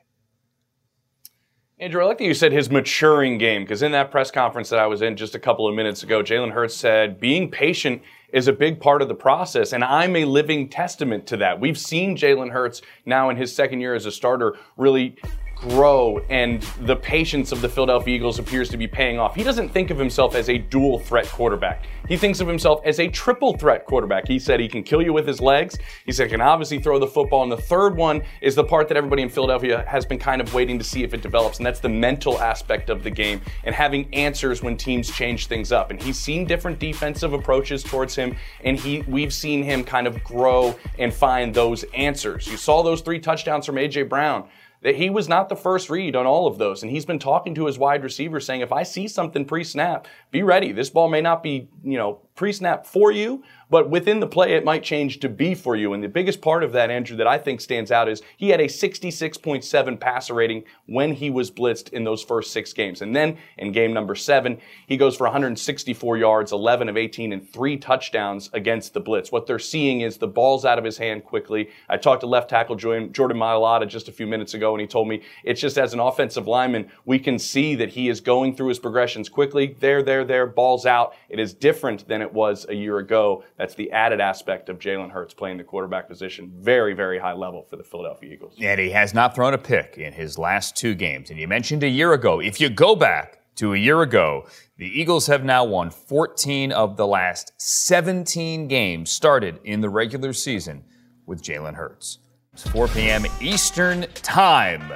Andrew, 1.80 2.02
I 2.02 2.06
like 2.06 2.20
that 2.20 2.24
you 2.24 2.34
said 2.34 2.52
his 2.52 2.70
maturing 2.70 3.38
game 3.38 3.64
because 3.64 3.82
in 3.82 3.92
that 3.92 4.10
press 4.10 4.32
conference 4.32 4.70
that 4.70 4.80
I 4.80 4.88
was 4.88 5.02
in 5.02 5.18
just 5.18 5.36
a 5.36 5.40
couple 5.40 5.68
of 5.68 5.76
minutes 5.76 6.04
ago, 6.04 6.24
Jalen 6.24 6.52
Hurts 6.52 6.76
said 6.76 7.20
being 7.20 7.52
patient 7.52 8.02
is 8.32 8.48
a 8.48 8.54
big 8.54 8.80
part 8.80 9.02
of 9.02 9.08
the 9.08 9.16
process, 9.16 9.74
and 9.74 9.84
I'm 9.84 10.16
a 10.16 10.26
living 10.26 10.70
testament 10.70 11.28
to 11.28 11.38
that. 11.38 11.60
We've 11.60 11.78
seen 11.78 12.16
Jalen 12.18 12.52
Hurts 12.52 12.82
now 13.06 13.30
in 13.30 13.38
his 13.38 13.56
second 13.56 13.82
year 13.82 13.96
as 13.96 14.06
a 14.06 14.12
starter 14.12 14.56
really 14.76 15.18
grow 15.62 16.20
and 16.30 16.62
the 16.82 16.96
patience 16.96 17.52
of 17.52 17.62
the 17.62 17.70
Philadelphia 17.70 18.16
Eagles 18.16 18.40
appears 18.40 18.70
to 18.70 18.78
be 18.78 18.88
paying 18.88 19.18
off. 19.18 19.36
He 19.36 19.44
doesn't 19.44 19.70
think 19.70 19.90
of 19.90 19.98
himself 19.98 20.36
as 20.36 20.50
a 20.50 20.58
dual 20.58 21.00
threat 21.00 21.28
quarterback. 21.28 21.86
He 22.08 22.16
thinks 22.16 22.40
of 22.40 22.48
himself 22.48 22.82
as 22.86 23.00
a 23.00 23.08
triple 23.10 23.58
threat 23.58 23.86
quarterback. 23.86 24.28
He 24.28 24.40
said 24.40 24.60
he 24.60 24.70
can 24.70 24.84
kill 24.84 25.02
you 25.02 25.12
with 25.12 25.28
his 25.28 25.42
legs. 25.42 25.78
He 26.06 26.12
said 26.12 26.28
he 26.28 26.32
can 26.32 26.42
obviously 26.42 26.80
throw 26.80 27.00
the 27.00 27.08
football. 27.08 27.44
And 27.44 27.52
the 27.52 27.58
third 27.58 27.98
one 27.98 28.24
is 28.42 28.56
the 28.56 28.64
part 28.64 28.88
that 28.88 28.98
everybody 28.98 29.24
in 29.24 29.30
Philadelphia 29.30 29.84
has 29.88 30.06
been 30.06 30.20
kind 30.20 30.40
of 30.40 30.54
waiting 30.54 30.78
to 30.78 30.86
see 30.86 31.04
if 31.04 31.14
it 31.14 31.22
develops, 31.22 31.58
and 31.58 31.66
that's 31.66 31.80
the 31.80 31.90
mental 31.90 32.40
aspect 32.40 32.90
of 32.90 33.04
the 33.04 33.10
game 33.10 33.42
and 33.64 33.76
having 33.76 34.14
answers 34.14 34.64
when 34.64 34.78
teams 34.78 35.12
change 35.12 35.48
things 35.48 35.72
up. 35.72 35.92
And 35.92 36.02
he's 36.02 36.18
seen 36.18 36.46
different 36.46 36.80
defensive 36.80 37.34
approaches 37.34 37.84
towards 37.84 38.16
him, 38.16 38.36
and 38.64 38.80
he 38.80 39.02
we've 39.02 39.34
seen 39.34 39.64
him 39.64 39.84
kind 39.84 40.08
of 40.08 40.24
grow 40.24 40.76
and 41.00 41.14
find 41.14 41.54
those 41.54 41.84
answers. 41.96 42.48
You 42.48 42.58
saw 42.58 42.84
those 42.84 43.02
three 43.02 43.20
touchdowns 43.20 43.66
from 43.66 43.76
AJ 43.76 44.08
Brown 44.08 44.48
that 44.88 44.96
he 44.96 45.10
was 45.10 45.28
not 45.28 45.50
the 45.50 45.56
first 45.58 45.90
read 45.90 46.16
on 46.16 46.26
all 46.26 46.48
of 46.48 46.60
those. 46.60 46.82
And 46.82 46.90
he's 46.90 47.06
been 47.06 47.20
talking 47.20 47.54
to 47.56 47.66
his 47.66 47.78
wide 47.78 48.04
receiver 48.04 48.40
saying, 48.40 48.62
if 48.62 48.72
I 48.72 48.84
see 48.84 49.10
something 49.10 49.44
pre 49.44 49.66
snap, 49.66 50.08
be 50.32 50.44
ready. 50.44 50.72
This 50.72 50.90
ball 50.90 51.10
may 51.10 51.20
not 51.20 51.44
be, 51.44 51.68
you 51.84 51.98
know, 51.98 52.22
pre 52.38 52.54
snap 52.54 52.86
for 52.86 53.12
you, 53.12 53.44
but 53.70 53.90
within 53.90 54.22
the 54.22 54.28
play, 54.28 54.54
it 54.54 54.64
might 54.64 54.84
change 54.84 55.20
to 55.20 55.28
be 55.28 55.54
for 55.54 55.76
you. 55.76 55.94
And 55.94 56.02
the 56.02 56.08
biggest 56.08 56.42
part 56.42 56.64
of 56.64 56.72
that, 56.72 56.90
Andrew, 56.90 57.18
that 57.18 57.28
I 57.28 57.38
think 57.38 57.60
stands 57.60 57.92
out 57.92 58.08
is 58.08 58.22
he 58.38 58.50
had 58.50 58.62
a 58.62 58.68
66.7 58.68 60.00
passer 60.00 60.34
rating 60.34 60.64
when 60.86 61.14
he 61.14 61.30
was 61.30 61.52
blitzed 61.52 61.92
in 61.92 62.06
those 62.06 62.24
first 62.24 62.54
six 62.54 62.72
games. 62.72 63.02
And 63.02 63.14
then 63.14 63.38
in 63.58 63.74
game 63.74 63.94
number 63.94 64.16
seven, 64.16 64.60
he 64.88 64.96
goes 64.96 65.18
for 65.18 65.26
164 65.26 66.18
yards, 66.18 66.54
11 66.54 66.88
of 66.88 66.96
18, 66.96 67.34
and 67.34 67.52
three 67.52 67.76
touchdowns 67.76 68.50
against 68.54 68.94
the 68.94 69.02
blitz. 69.02 69.32
What 69.32 69.48
they're 69.48 69.60
seeing 69.60 70.02
is 70.02 70.18
the 70.18 70.28
ball's 70.28 70.64
out 70.64 70.78
of 70.78 70.86
his 70.86 70.98
hand 70.98 71.26
quickly. 71.26 71.70
I 71.90 71.98
talked 71.98 72.22
to 72.22 72.28
left 72.28 72.50
tackle 72.50 72.76
Jordan 72.76 73.12
Mailata 73.14 73.88
just 73.88 74.08
a 74.08 74.14
few 74.14 74.28
minutes 74.28 74.54
ago, 74.54 74.74
and 74.74 74.82
he 74.82 74.88
told 74.88 75.10
me 75.10 75.24
it's 75.44 75.60
just 75.60 75.78
as 75.78 75.94
an 75.94 76.00
offensive 76.00 76.48
lineman, 76.48 76.90
we 77.04 77.20
can 77.20 77.38
see 77.38 77.76
that 77.76 77.90
he 77.90 78.08
is 78.08 78.22
going 78.22 78.56
through 78.56 78.70
his 78.70 78.80
progressions 78.80 79.28
quickly. 79.28 79.76
There, 79.80 80.02
there, 80.04 80.24
there, 80.24 80.46
ball's 80.46 80.86
out. 80.86 81.16
It 81.30 81.40
is 81.40 81.54
different 81.54 82.08
than 82.08 82.22
it 82.22 82.27
was 82.32 82.66
a 82.70 82.74
year 82.74 83.00
ago. 83.00 83.44
That's 83.58 83.76
the 83.76 83.92
added 83.92 84.22
aspect 84.22 84.70
of 84.70 84.80
Jalen 84.80 85.12
Hurts 85.12 85.34
playing 85.34 85.58
the 85.58 85.64
quarterback 85.64 86.08
position. 86.08 86.52
Very, 86.56 86.94
very 86.94 87.20
high 87.20 87.34
level 87.34 87.64
for 87.70 87.76
the 87.76 87.84
Philadelphia 87.84 88.34
Eagles. 88.34 88.56
And 88.62 88.80
he 88.80 88.90
has 88.92 89.14
not 89.14 89.36
thrown 89.36 89.54
a 89.54 89.58
pick 89.58 89.98
in 89.98 90.14
his 90.14 90.38
last 90.38 90.76
two 90.76 90.96
games. 90.96 91.30
And 91.30 91.40
you 91.40 91.48
mentioned 91.48 91.84
a 91.84 91.90
year 91.90 92.14
ago. 92.14 92.40
If 92.40 92.62
you 92.62 92.70
go 92.70 92.96
back 92.96 93.40
to 93.56 93.74
a 93.74 93.78
year 93.78 94.02
ago, 94.02 94.46
the 94.78 94.88
Eagles 94.88 95.28
have 95.28 95.44
now 95.44 95.66
won 95.66 95.90
14 95.90 96.72
of 96.72 96.98
the 96.98 97.08
last 97.08 97.54
17 97.58 98.68
games 98.68 99.10
started 99.10 99.60
in 99.64 99.82
the 99.82 99.90
regular 99.90 100.34
season 100.34 100.84
with 101.26 101.42
Jalen 101.42 101.76
Hurts. 101.76 102.20
It's 102.54 102.68
4 102.70 102.88
p.m. 102.88 103.26
Eastern 103.42 104.06
Time. 104.16 104.92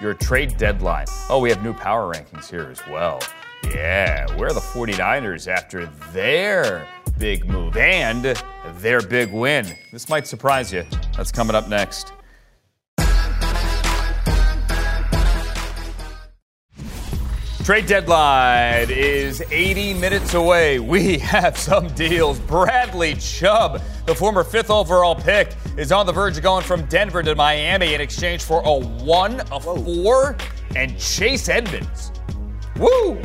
Your 0.00 0.14
trade 0.14 0.56
deadline. 0.56 1.06
Oh, 1.28 1.38
we 1.40 1.50
have 1.50 1.62
new 1.62 1.74
power 1.74 2.12
rankings 2.12 2.50
here 2.50 2.68
as 2.70 2.80
well. 2.88 3.20
Yeah, 3.64 4.26
where 4.36 4.48
are 4.48 4.52
the 4.52 4.60
49ers 4.60 5.48
after 5.48 5.86
their 6.12 6.86
big 7.18 7.44
move 7.46 7.76
and 7.76 8.40
their 8.76 9.00
big 9.00 9.32
win? 9.32 9.66
This 9.92 10.08
might 10.08 10.26
surprise 10.26 10.72
you. 10.72 10.84
That's 11.16 11.32
coming 11.32 11.54
up 11.54 11.68
next. 11.68 12.12
Trade 17.64 17.86
deadline 17.86 18.88
is 18.90 19.40
80 19.52 19.94
minutes 19.94 20.34
away. 20.34 20.80
We 20.80 21.18
have 21.18 21.56
some 21.56 21.86
deals. 21.94 22.40
Bradley 22.40 23.14
Chubb, 23.14 23.80
the 24.04 24.16
former 24.16 24.42
fifth 24.42 24.68
overall 24.68 25.14
pick, 25.14 25.54
is 25.76 25.92
on 25.92 26.04
the 26.04 26.12
verge 26.12 26.36
of 26.36 26.42
going 26.42 26.64
from 26.64 26.84
Denver 26.86 27.22
to 27.22 27.36
Miami 27.36 27.94
in 27.94 28.00
exchange 28.00 28.42
for 28.42 28.62
a 28.64 28.74
one, 29.04 29.42
a 29.52 29.60
four, 29.60 30.36
and 30.74 30.98
Chase 30.98 31.48
Edmonds. 31.48 32.10
Woo! 32.78 33.22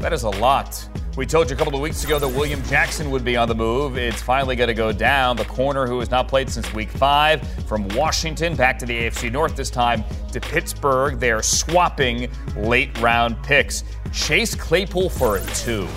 That 0.00 0.12
is 0.12 0.24
a 0.24 0.30
lot. 0.30 0.88
We 1.16 1.24
told 1.24 1.48
you 1.48 1.56
a 1.56 1.58
couple 1.58 1.74
of 1.74 1.80
weeks 1.80 2.04
ago 2.04 2.18
that 2.18 2.28
William 2.28 2.62
Jackson 2.64 3.10
would 3.10 3.24
be 3.24 3.38
on 3.38 3.48
the 3.48 3.54
move. 3.54 3.96
It's 3.96 4.20
finally 4.20 4.54
going 4.54 4.68
to 4.68 4.74
go 4.74 4.92
down. 4.92 5.36
The 5.36 5.46
corner 5.46 5.86
who 5.86 5.98
has 5.98 6.10
not 6.10 6.28
played 6.28 6.50
since 6.50 6.70
week 6.74 6.90
five 6.90 7.42
from 7.66 7.88
Washington 7.88 8.54
back 8.54 8.78
to 8.80 8.86
the 8.86 8.92
AFC 8.92 9.32
North 9.32 9.56
this 9.56 9.70
time 9.70 10.04
to 10.32 10.40
Pittsburgh. 10.40 11.18
They 11.18 11.30
are 11.30 11.42
swapping 11.42 12.30
late 12.56 12.96
round 13.00 13.42
picks. 13.42 13.82
Chase 14.12 14.54
Claypool 14.54 15.08
for 15.08 15.38
a 15.38 15.46
two. 15.54 15.88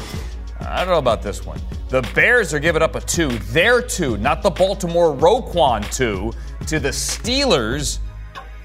I 0.61 0.77
don't 0.79 0.87
know 0.93 0.99
about 0.99 1.21
this 1.21 1.45
one. 1.45 1.59
The 1.89 2.01
Bears 2.15 2.53
are 2.53 2.59
giving 2.59 2.81
up 2.81 2.95
a 2.95 3.01
two, 3.01 3.27
their 3.27 3.81
two, 3.81 4.15
not 4.17 4.41
the 4.41 4.49
Baltimore 4.49 5.13
Roquan 5.13 5.83
two, 5.93 6.31
to 6.67 6.79
the 6.79 6.89
Steelers 6.89 7.99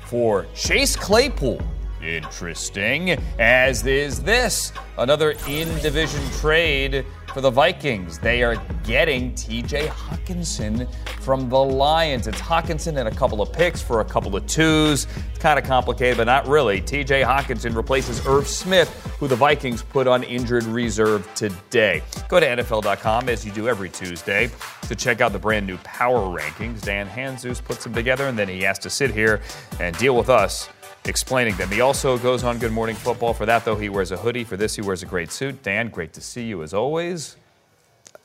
for 0.07 0.47
Chase 0.55 0.95
Claypool. 0.95 1.61
Interesting, 2.05 3.19
as 3.39 3.87
is 3.87 4.23
this 4.23 4.73
another 4.99 5.35
in 5.49 5.69
division 5.81 6.23
trade 6.33 7.07
for 7.33 7.41
the 7.41 7.51
Vikings. 7.51 8.19
They 8.19 8.43
are 8.43 8.57
getting 8.85 9.33
TJ 9.33 9.87
Hockenson 9.87 10.87
from 11.21 11.49
the 11.49 11.59
Lions. 11.59 12.27
It's 12.27 12.41
Hockenson 12.41 12.99
and 12.99 13.09
a 13.09 13.11
couple 13.11 13.41
of 13.41 13.53
picks 13.53 13.81
for 13.81 14.03
a 14.03 14.05
couple 14.05 14.37
of 14.37 14.47
twos. 14.47 15.07
It's 15.31 15.39
kind 15.39 15.59
of 15.59 15.65
complicated, 15.65 16.19
but 16.19 16.25
not 16.25 16.47
really. 16.47 16.81
TJ 16.81 17.25
Hockenson 17.25 17.75
replaces 17.75 18.25
Irv 18.27 18.47
Smith, 18.47 18.89
who 19.19 19.27
the 19.27 19.35
Vikings 19.35 19.83
put 19.83 20.07
on 20.07 20.23
injured 20.25 20.65
reserve 20.65 21.27
today. 21.35 22.03
Go 22.29 22.39
to 22.39 22.47
NFL.com 22.47 23.31
as 23.31 23.47
you 23.47 23.51
do 23.51 23.67
every 23.67 23.89
Tuesday 23.89 24.51
to 24.83 24.95
check 24.95 25.23
out 25.23 25.33
the 25.33 25.39
brand 25.39 25.67
new 25.67 25.79
power 25.79 26.39
rankings. 26.39 26.83
Dan 26.83 27.09
Hanzus 27.09 27.65
puts 27.65 27.83
them 27.83 27.95
together, 27.95 28.29
and 28.29 28.39
then 28.39 28.49
he 28.49 28.61
has 28.61 28.79
to 28.81 28.91
sit 28.91 29.11
here 29.11 29.41
and 29.81 29.97
deal 29.97 30.15
with 30.17 30.29
us 30.29 30.69
explaining 31.07 31.57
them. 31.57 31.71
He 31.71 31.81
also 31.81 32.19
goes 32.19 32.45
on 32.45 32.59
Good 32.59 32.73
Morning 32.73 32.97
Football. 32.97 33.35
For 33.35 33.47
that, 33.47 33.65
though, 33.65 33.77
he 33.77 33.89
wears 33.89 34.11
a 34.11 34.17
hoodie. 34.17 34.45
For 34.45 34.57
this, 34.57 34.75
he 34.77 34.83
wears 34.83 35.03
a 35.03 35.07
great 35.07 35.31
suit. 35.31 35.63
Dan, 35.63 35.89
great 35.89 36.13
to 36.15 36.21
see 36.21 36.45
you 36.45 36.63
as 36.63 36.73
always. 36.75 37.37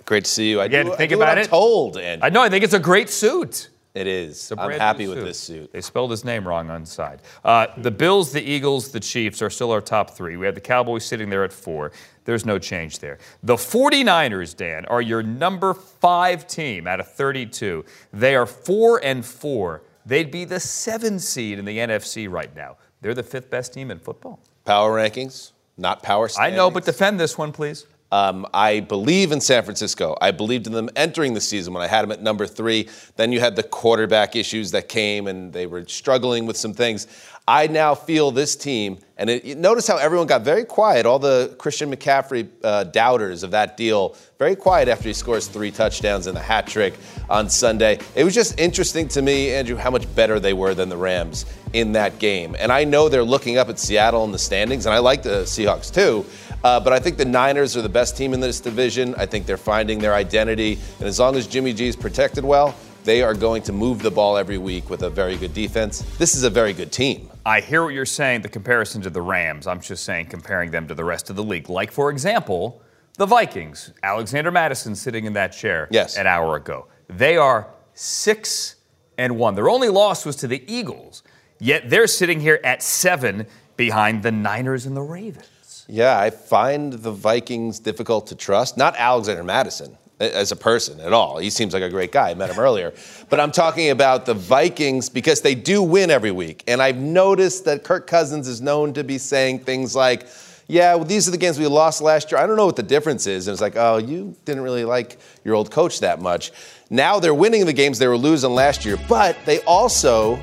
Great 0.06 0.26
to 0.26 0.32
see 0.32 0.50
you. 0.50 0.62
I 0.62 0.65
Again, 0.65 0.86
do, 0.86 0.92
think 0.96 1.02
I 1.02 1.06
do 1.08 1.18
what 1.18 1.24
about 1.26 1.38
I'm 1.38 1.44
it. 1.44 1.48
told, 1.50 1.98
and 1.98 2.24
I 2.24 2.30
know. 2.30 2.42
I 2.42 2.50
think 2.50 2.63
it's 2.63 2.74
a 2.74 2.80
great 2.80 3.10
suit. 3.10 3.70
it 3.94 4.08
is. 4.08 4.52
I'm 4.58 4.72
happy 4.72 5.08
with 5.08 5.24
this 5.24 5.39
suit. 5.39 5.72
They 5.72 5.82
spelled 5.82 6.10
his 6.12 6.24
name 6.24 6.48
wrong 6.48 6.70
on 6.70 6.82
the 6.82 6.88
side. 6.88 7.22
Uh, 7.44 7.68
the 7.78 7.92
Bills, 7.92 8.32
the 8.32 8.42
Eagles, 8.42 8.92
the 8.92 9.00
Chiefs 9.00 9.42
are 9.42 9.50
still 9.50 9.72
our 9.72 9.82
top 9.82 10.12
three. 10.12 10.38
We 10.38 10.46
have 10.46 10.56
the 10.56 10.62
Cowboys 10.62 11.06
sitting 11.06 11.30
there 11.30 11.44
at 11.44 11.54
four. 11.54 11.92
There's 12.26 12.46
no 12.46 12.58
change 12.60 13.00
there. 13.00 13.18
The 13.44 13.56
49ers, 13.56 14.56
Dan, 14.56 14.86
are 14.86 15.02
your 15.02 15.22
number 15.22 15.74
five 15.74 16.48
team 16.48 16.88
out 16.88 17.00
of 17.00 17.12
32. 17.12 17.84
They 18.13 18.36
are 18.36 18.46
four 18.46 19.04
and 19.04 19.26
four. 19.26 19.82
They'd 20.10 20.32
be 20.32 20.43
the 20.43 20.60
seven 20.60 21.19
seed 21.19 21.60
in 21.60 21.65
the 21.65 21.78
NFC 21.78 22.28
right 22.28 22.54
now. 22.56 22.78
They're 23.00 23.13
the 23.13 23.22
fifth 23.22 23.52
best 23.52 23.74
team 23.74 23.91
in 23.91 24.00
football. 24.00 24.39
Power 24.65 24.98
rankings, 24.98 25.52
not 25.78 26.02
power 26.02 26.28
standings. 26.28 26.54
I 26.54 26.58
know, 26.58 26.72
but 26.72 26.84
defend 26.84 27.19
this 27.19 27.38
one, 27.38 27.52
please. 27.52 27.86
Um, 28.12 28.48
I 28.54 28.80
believe 28.80 29.32
in 29.32 29.39
San 29.39 29.63
Francisco. 29.63 30.17
I 30.19 30.32
believed 30.32 30.65
in 30.65 30.74
them 30.74 30.89
entering 30.95 31.34
the 31.36 31.41
season 31.41 31.74
when 31.74 31.84
I 31.84 31.88
had 31.88 32.02
them 32.02 32.12
at 32.12 32.22
number 32.22 32.48
three. 32.48 32.89
Then 33.17 33.32
you 33.32 33.39
had 33.39 33.56
the 33.56 33.63
quarterback 33.63 34.36
issues 34.36 34.72
that 34.72 34.89
came, 34.89 35.28
and 35.28 35.54
they 35.54 35.67
were 35.67 35.86
struggling 35.88 36.48
with 36.48 36.58
some 36.58 36.74
things. 36.74 37.08
I 37.48 37.65
now 37.65 37.95
feel 37.95 38.30
this 38.30 38.56
team, 38.56 39.00
and 39.17 39.28
it, 39.28 39.58
notice 39.58 39.88
how 39.88 39.98
everyone 39.98 40.28
got 40.28 40.43
very 40.43 40.63
quiet. 40.63 41.08
All 41.08 41.17
the 41.17 41.56
Christian 41.58 41.91
McCaffrey 41.91 42.48
uh, 42.63 42.84
doubters 42.84 43.41
of 43.41 43.50
that 43.52 43.76
deal, 43.76 44.15
very 44.38 44.56
quiet 44.56 44.88
after 44.88 45.08
he 45.08 45.13
scores 45.13 45.48
three 45.48 45.72
touchdowns 45.72 46.28
and 46.28 46.38
the 46.38 46.41
hat 46.41 46.67
trick 46.67 46.93
on 47.28 47.50
Sunday. 47.50 47.98
It 48.13 48.24
was 48.24 48.36
just 48.36 48.60
interesting 48.60 49.08
to 49.10 49.24
me, 49.24 49.52
Andrew, 49.52 49.78
how 49.78 49.89
much 49.89 50.13
better 50.13 50.39
they 50.39 50.54
were 50.54 50.76
than 50.76 50.89
the 50.89 50.98
Rams 50.98 51.48
in 51.74 51.93
that 51.93 52.19
game. 52.19 52.56
And 52.60 52.72
I 52.72 52.84
know 52.84 53.10
they're 53.10 53.24
looking 53.24 53.58
up 53.58 53.67
at 53.69 53.80
Seattle 53.80 54.24
in 54.26 54.32
the 54.32 54.38
standings, 54.38 54.86
and 54.86 54.93
I 54.93 55.00
like 55.00 55.24
the 55.24 55.41
Seahawks 55.41 55.91
too. 55.91 56.28
Uh, 56.63 56.80
but 56.80 56.91
I 56.93 57.00
think 57.00 57.17
the 57.17 57.26
Niners 57.26 57.78
are 57.78 57.82
the 57.82 57.89
best 57.89 58.17
team 58.17 58.34
in 58.34 58.39
this 58.39 58.60
division. 58.60 59.15
I 59.15 59.26
think 59.26 59.45
they're 59.45 59.58
finding 59.58 60.00
their 60.00 60.13
identity. 60.13 60.78
And 61.00 61.08
as 61.08 61.19
long 61.19 61.36
as 61.36 61.48
Jimmy 61.48 61.74
G 61.74 61.88
is 61.88 61.95
protected 61.95 62.43
well, 62.43 62.76
they 63.06 63.22
are 63.24 63.34
going 63.34 63.62
to 63.63 63.72
move 63.74 64.02
the 64.02 64.12
ball 64.12 64.38
every 64.38 64.58
week 64.58 64.89
with 64.89 65.04
a 65.04 65.10
very 65.10 65.38
good 65.38 65.54
defense. 65.54 66.02
This 66.17 66.36
is 66.36 66.43
a 66.43 66.50
very 66.50 66.74
good 66.74 66.91
team. 66.91 67.30
I 67.45 67.62
hear 67.62 67.84
what 67.84 67.93
you're 67.93 68.06
saying, 68.06 68.41
the 68.41 68.50
comparison 68.50 69.02
to 69.04 69.10
the 69.10 69.22
Rams. 69.22 69.67
I'm 69.67 69.80
just 69.80 70.04
saying 70.04 70.28
comparing 70.28 70.72
them 70.72 70.88
to 70.89 70.93
the 70.93 71.06
rest 71.06 71.30
of 71.30 71.36
the 71.38 71.43
league. 71.43 71.69
Like, 71.69 71.91
for 71.91 72.10
example, 72.10 72.82
the 73.17 73.26
Vikings. 73.26 73.93
Alexander 74.04 74.52
Mattison 74.52 74.95
sitting 74.95 75.26
in 75.26 75.34
that 75.34 75.54
chair 75.54 75.88
Yes. 75.91 76.17
an 76.17 76.28
hour 76.28 76.58
ago. 76.58 76.88
They 77.08 77.38
are 77.38 77.67
six 77.93 78.76
and 79.17 79.38
one. 79.38 79.56
Their 79.56 79.69
only 79.69 79.89
loss 79.89 80.26
was 80.26 80.36
to 80.38 80.48
the 80.48 80.62
Eagles, 80.72 81.24
yet 81.60 81.89
they're 81.89 82.08
sitting 82.08 82.41
here 82.41 82.60
at 82.63 82.84
seven 82.84 83.48
behind 83.78 84.24
the 84.24 84.32
Niners 84.32 84.86
and 84.86 84.95
the 84.95 85.02
Ravens. 85.02 85.48
Yeah, 85.89 86.19
I 86.19 86.30
find 86.30 86.93
the 86.93 87.12
Vikings 87.12 87.80
difficult 87.80 88.28
to 88.28 88.36
trust. 88.36 88.78
Not 88.78 88.95
Alexander 88.95 89.43
Mattison 89.43 89.97
as 90.19 90.52
a 90.52 90.56
person 90.56 90.99
at 90.99 91.13
all. 91.13 91.39
He 91.39 91.49
seems 91.49 91.73
like 91.73 91.82
a 91.82 91.89
great 91.89 92.12
guy. 92.12 92.30
I 92.30 92.34
met 92.36 92.52
him 92.52 92.60
earlier. 92.60 92.93
But 93.30 93.39
I'm 93.39 93.52
talking 93.52 93.91
about 93.91 94.25
the 94.25 94.34
Vikings 94.34 95.08
because 95.08 95.41
they 95.41 95.54
do 95.54 95.84
win 95.84 96.10
every 96.10 96.32
week. 96.32 96.63
And 96.67 96.82
I've 96.82 96.97
noticed 96.97 97.65
that 97.65 97.84
Kirk 97.84 98.08
Cousins 98.08 98.47
is 98.47 98.60
known 98.60 98.93
to 98.93 99.04
be 99.04 99.19
saying 99.19 99.60
things 99.60 99.95
like, 99.95 100.25
yeah, 100.65 100.95
well, 100.95 101.06
these 101.06 101.28
are 101.28 101.32
the 101.32 101.38
games 101.38 101.60
we 101.60 101.67
lost 101.67 102.02
last 102.02 102.32
year. 102.32 102.41
I 102.41 102.47
don't 102.47 102.56
know 102.56 102.65
what 102.65 102.75
the 102.75 102.82
difference 102.82 103.28
is. 103.28 103.47
And 103.47 103.54
it's 103.54 103.62
like, 103.62 103.75
oh, 103.75 103.97
you 103.97 104.36
didn't 104.45 104.63
really 104.63 104.84
like 104.84 105.19
your 105.43 105.54
old 105.54 105.69
coach 105.69 105.99
that 105.99 106.21
much. 106.21 106.52
Now 106.89 107.19
they're 107.19 107.36
winning 107.36 107.67
the 107.67 107.73
games 107.73 107.99
they 107.99 108.08
were 108.08 108.17
losing 108.17 108.52
last 108.52 108.84
year, 108.84 108.97
but 109.08 109.38
they 109.45 109.60
also 109.62 110.39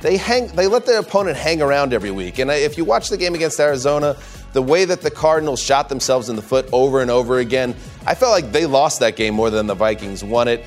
they 0.00 0.16
hang 0.16 0.46
they 0.48 0.66
let 0.66 0.86
their 0.86 1.00
opponent 1.00 1.36
hang 1.36 1.60
around 1.60 1.92
every 1.92 2.10
week. 2.10 2.38
And 2.38 2.50
if 2.50 2.78
you 2.78 2.84
watch 2.84 3.08
the 3.08 3.16
game 3.16 3.34
against 3.34 3.58
Arizona, 3.60 4.16
the 4.52 4.62
way 4.62 4.84
that 4.84 5.00
the 5.00 5.10
Cardinals 5.10 5.60
shot 5.60 5.88
themselves 5.88 6.28
in 6.28 6.36
the 6.36 6.42
foot 6.42 6.68
over 6.72 7.02
and 7.02 7.10
over 7.10 7.38
again, 7.38 7.74
I 8.06 8.14
felt 8.14 8.32
like 8.32 8.52
they 8.52 8.66
lost 8.66 9.00
that 9.00 9.16
game 9.16 9.34
more 9.34 9.50
than 9.50 9.66
the 9.66 9.74
Vikings 9.74 10.24
won 10.24 10.48
it. 10.48 10.64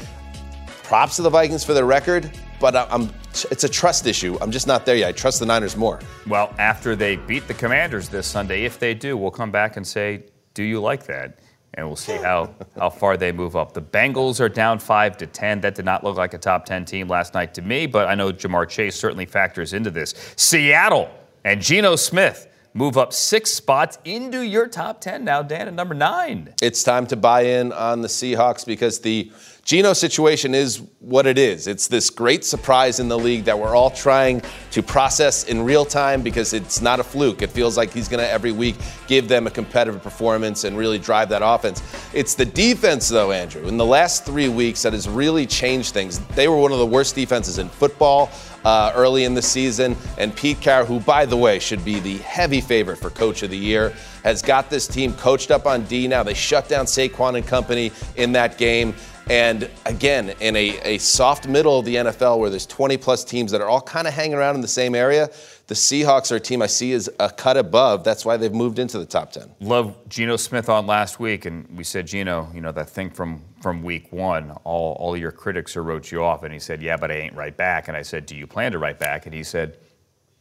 Props 0.84 1.16
to 1.18 1.22
the 1.22 1.30
Vikings 1.30 1.64
for 1.64 1.74
their 1.74 1.86
record, 1.86 2.32
but 2.60 2.76
I'm 2.76 3.12
it's 3.50 3.64
a 3.64 3.70
trust 3.70 4.06
issue. 4.08 4.38
I'm 4.42 4.52
just 4.52 4.68
not 4.68 4.86
there 4.86 4.96
yet. 4.96 5.10
I 5.10 5.12
trust 5.14 5.40
the 5.40 5.46
Niners 5.46 5.78
more. 5.78 6.00
Well, 6.28 6.54
after 6.60 6.96
they 6.96 7.16
beat 7.16 7.48
the 7.48 7.54
Commanders 7.54 8.10
this 8.10 8.28
Sunday, 8.28 8.66
if 8.66 8.78
they 8.78 8.94
do, 8.94 9.16
we'll 9.16 9.32
come 9.32 9.52
back 9.52 9.78
and 9.78 9.88
say, 9.88 10.24
do 10.54 10.64
you 10.64 10.82
like 10.82 11.06
that? 11.06 11.40
And 11.76 11.88
we'll 11.88 11.96
see 11.96 12.18
how, 12.18 12.54
how 12.78 12.90
far 12.90 13.16
they 13.16 13.32
move 13.32 13.56
up. 13.56 13.74
The 13.74 13.82
Bengals 13.82 14.42
are 14.42 14.50
down 14.50 14.80
5 14.80 15.18
to 15.18 15.28
10. 15.28 15.62
That 15.62 15.76
did 15.76 15.86
not 15.86 16.04
look 16.04 16.18
like 16.18 16.34
a 16.34 16.38
top 16.38 16.66
10 16.66 16.84
team 16.84 17.08
last 17.08 17.34
night 17.34 17.54
to 17.54 17.62
me, 17.62 17.86
but 17.86 18.10
I 18.10 18.16
know 18.16 18.34
Ja'Marr 18.34 18.68
Chase 18.68 18.96
certainly 18.96 19.26
factors 19.26 19.72
into 19.72 19.90
this. 19.90 20.14
Seattle 20.36 21.10
and 21.46 21.62
Geno 21.62 21.96
Smith 21.96 22.48
move 22.74 22.98
up 22.98 23.14
six 23.14 23.52
spots 23.52 23.98
into 24.06 24.42
your 24.42 24.68
top 24.68 25.02
10 25.02 25.24
now, 25.24 25.42
Dan, 25.42 25.68
at 25.68 25.74
number 25.74 25.94
nine. 25.94 26.54
It's 26.62 26.84
time 26.84 27.08
to 27.08 27.16
buy 27.16 27.42
in 27.42 27.72
on 27.72 28.02
the 28.02 28.08
Seahawks 28.08 28.66
because 28.66 29.00
the 29.00 29.32
Geno 29.72 29.94
situation 29.94 30.54
is 30.54 30.82
what 31.00 31.26
it 31.26 31.38
is. 31.38 31.66
It's 31.66 31.88
this 31.88 32.10
great 32.10 32.44
surprise 32.44 33.00
in 33.00 33.08
the 33.08 33.18
league 33.18 33.46
that 33.46 33.58
we're 33.58 33.74
all 33.74 33.90
trying 33.90 34.42
to 34.72 34.84
process 34.84 35.46
in 35.46 35.64
real 35.64 35.86
time 35.86 36.22
because 36.22 36.52
it's 36.52 36.82
not 36.82 37.00
a 37.00 37.06
fluke. 37.06 37.42
It 37.42 37.52
feels 37.52 37.78
like 37.78 37.94
he's 37.94 38.10
going 38.10 38.22
to 38.22 38.30
every 38.30 38.52
week 38.52 38.76
give 39.08 39.30
them 39.30 39.48
a 39.48 39.50
competitive 39.50 40.04
performance 40.04 40.66
and 40.66 40.78
really 40.78 41.00
drive 41.00 41.30
that 41.30 41.42
offense. 41.42 41.82
It's 42.14 42.36
the 42.36 42.44
defense, 42.44 43.08
though, 43.08 43.32
Andrew. 43.32 43.66
In 43.66 43.78
the 43.78 43.86
last 43.86 44.26
three 44.26 44.50
weeks, 44.50 44.82
that 44.82 44.92
has 44.92 45.08
really 45.08 45.46
changed 45.46 45.94
things. 45.94 46.20
They 46.36 46.50
were 46.50 46.58
one 46.58 46.74
of 46.74 46.80
the 46.80 46.86
worst 46.86 47.16
defenses 47.16 47.58
in 47.58 47.70
football 47.70 48.30
uh, 48.66 48.92
early 48.94 49.24
in 49.24 49.34
the 49.34 49.42
season. 49.42 49.96
And 50.18 50.36
Pete 50.36 50.60
Carroll, 50.60 50.86
who, 50.86 51.00
by 51.00 51.26
the 51.26 51.38
way, 51.38 51.60
should 51.60 51.86
be 51.86 52.02
the 52.02 52.18
heavy 52.18 52.60
favorite 52.60 52.98
for 52.98 53.10
Coach 53.10 53.42
of 53.42 53.50
the 53.50 53.58
Year, 53.58 53.94
has 54.26 54.42
got 54.42 54.70
this 54.70 54.86
team 54.86 55.14
coached 55.14 55.50
up 55.50 55.66
on 55.66 55.86
D 55.86 56.10
now. 56.10 56.24
They 56.24 56.34
shut 56.34 56.68
down 56.68 56.88
Saquon 56.88 57.38
and 57.38 57.48
company 57.48 57.94
in 58.18 58.34
that 58.34 58.58
game. 58.58 58.94
And 59.30 59.70
again, 59.86 60.34
in 60.40 60.56
a, 60.56 60.80
a 60.82 60.98
soft 60.98 61.48
middle 61.48 61.80
of 61.80 61.86
the 61.86 61.96
NFL 61.96 62.40
where 62.40 62.50
there's 62.50 62.66
20 62.66 62.98
plus 62.98 63.24
teams 63.24 63.52
that 63.52 63.62
are 63.62 63.70
all 63.70 63.82
kind 63.82 64.08
of 64.08 64.14
hanging 64.14 64.34
around 64.34 64.56
in 64.56 64.62
the 64.62 64.68
same 64.68 64.96
area, 64.96 65.30
the 65.68 65.76
Seahawks 65.76 66.34
are 66.34 66.36
a 66.36 66.40
team 66.40 66.62
I 66.62 66.68
see 66.68 66.92
as 66.92 67.10
a 67.20 67.30
cut 67.30 67.56
above. 67.56 68.04
That's 68.04 68.26
why 68.26 68.36
they've 68.36 68.54
moved 68.54 68.78
into 68.78 69.00
the 69.00 69.06
top 69.06 69.32
10. 69.32 69.50
Love 69.62 69.96
Geno 70.10 70.36
Smith 70.36 70.68
on 70.68 70.86
last 70.86 71.20
week, 71.20 71.46
and 71.46 71.66
we 71.78 71.86
said, 71.86 72.08
Geno, 72.08 72.50
you 72.54 72.60
know, 72.60 72.74
that 72.74 72.90
thing 72.90 73.10
from, 73.10 73.42
from 73.62 73.82
week 73.84 74.12
one, 74.12 74.52
all, 74.66 74.96
all 74.96 75.16
your 75.16 75.32
critics 75.32 75.78
are 75.78 75.84
wrote 75.84 76.12
you 76.12 76.24
off. 76.24 76.44
And 76.44 76.52
he 76.52 76.60
said, 76.60 76.82
Yeah, 76.82 76.98
but 76.98 77.10
I 77.10 77.16
ain't 77.16 77.36
right 77.36 77.56
back. 77.56 77.88
And 77.88 77.96
I 77.96 78.02
said, 78.02 78.26
Do 78.26 78.36
you 78.36 78.48
plan 78.48 78.74
to 78.74 78.80
write 78.80 79.00
back? 79.00 79.28
And 79.28 79.34
he 79.34 79.44
said, 79.44 79.78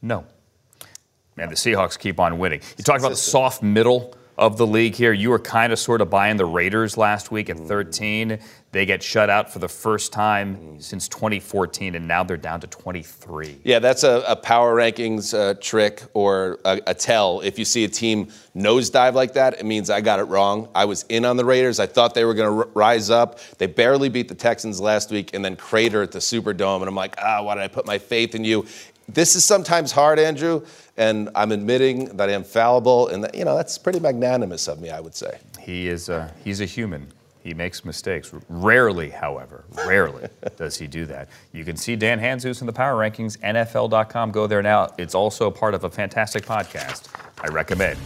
No. 0.02 0.26
Man, 1.36 1.48
the 1.48 1.54
Seahawks 1.54 1.96
keep 1.96 2.18
on 2.18 2.36
winning. 2.38 2.60
You 2.76 2.82
talk 2.82 2.98
about 2.98 3.10
the 3.10 3.16
soft 3.16 3.62
middle 3.62 4.16
of 4.40 4.56
the 4.56 4.66
league 4.66 4.94
here. 4.94 5.12
You 5.12 5.28
were 5.28 5.38
kind 5.38 5.70
of 5.70 5.78
sort 5.78 6.00
of 6.00 6.08
buying 6.08 6.38
the 6.38 6.46
Raiders 6.46 6.96
last 6.96 7.30
week 7.30 7.50
at 7.50 7.58
13. 7.58 8.38
They 8.72 8.86
get 8.86 9.02
shut 9.02 9.28
out 9.28 9.52
for 9.52 9.58
the 9.58 9.68
first 9.68 10.12
time 10.12 10.80
since 10.80 11.08
2014, 11.08 11.96
and 11.96 12.08
now 12.08 12.22
they're 12.22 12.36
down 12.36 12.60
to 12.60 12.66
23. 12.68 13.60
Yeah, 13.64 13.80
that's 13.80 14.02
a, 14.02 14.24
a 14.26 14.36
power 14.36 14.74
rankings 14.76 15.34
uh, 15.36 15.54
trick 15.60 16.04
or 16.14 16.58
a, 16.64 16.80
a 16.86 16.94
tell. 16.94 17.40
If 17.40 17.58
you 17.58 17.64
see 17.64 17.84
a 17.84 17.88
team 17.88 18.28
nosedive 18.56 19.12
like 19.12 19.34
that, 19.34 19.58
it 19.58 19.66
means 19.66 19.90
I 19.90 20.00
got 20.00 20.20
it 20.20 20.24
wrong. 20.24 20.68
I 20.74 20.84
was 20.84 21.04
in 21.08 21.24
on 21.24 21.36
the 21.36 21.44
Raiders. 21.44 21.80
I 21.80 21.86
thought 21.86 22.14
they 22.14 22.24
were 22.24 22.34
going 22.34 22.48
to 22.48 22.66
r- 22.66 22.70
rise 22.74 23.10
up. 23.10 23.40
They 23.58 23.66
barely 23.66 24.08
beat 24.08 24.28
the 24.28 24.34
Texans 24.36 24.80
last 24.80 25.10
week 25.10 25.34
and 25.34 25.44
then 25.44 25.56
crater 25.56 26.02
at 26.02 26.12
the 26.12 26.20
Superdome. 26.20 26.78
And 26.78 26.88
I'm 26.88 26.94
like, 26.94 27.16
ah, 27.18 27.42
why 27.42 27.56
did 27.56 27.64
I 27.64 27.68
put 27.68 27.86
my 27.86 27.98
faith 27.98 28.36
in 28.36 28.44
you? 28.44 28.66
This 29.14 29.34
is 29.34 29.44
sometimes 29.44 29.90
hard, 29.90 30.18
Andrew, 30.18 30.64
and 30.96 31.30
I'm 31.34 31.50
admitting 31.50 32.16
that 32.16 32.28
I 32.28 32.32
am 32.32 32.44
fallible, 32.44 33.08
and 33.08 33.24
that, 33.24 33.34
you 33.34 33.44
know 33.44 33.56
that's 33.56 33.76
pretty 33.76 33.98
magnanimous 33.98 34.68
of 34.68 34.80
me, 34.80 34.90
I 34.90 35.00
would 35.00 35.14
say. 35.14 35.38
He 35.60 35.88
is 35.88 36.08
a, 36.08 36.32
he's 36.44 36.60
a 36.60 36.64
human. 36.64 37.12
He 37.42 37.54
makes 37.54 37.84
mistakes. 37.84 38.32
Rarely, 38.48 39.08
however, 39.08 39.64
rarely 39.86 40.28
does 40.56 40.76
he 40.76 40.86
do 40.86 41.06
that. 41.06 41.28
You 41.52 41.64
can 41.64 41.76
see 41.76 41.96
Dan 41.96 42.20
Hanzus 42.20 42.60
in 42.60 42.66
the 42.66 42.72
Power 42.72 43.00
Rankings, 43.00 43.38
NFL.com. 43.38 44.30
Go 44.30 44.46
there 44.46 44.62
now. 44.62 44.88
It's 44.98 45.14
also 45.14 45.50
part 45.50 45.74
of 45.74 45.84
a 45.84 45.90
fantastic 45.90 46.44
podcast 46.44 47.08
I 47.42 47.48
recommend 47.48 47.98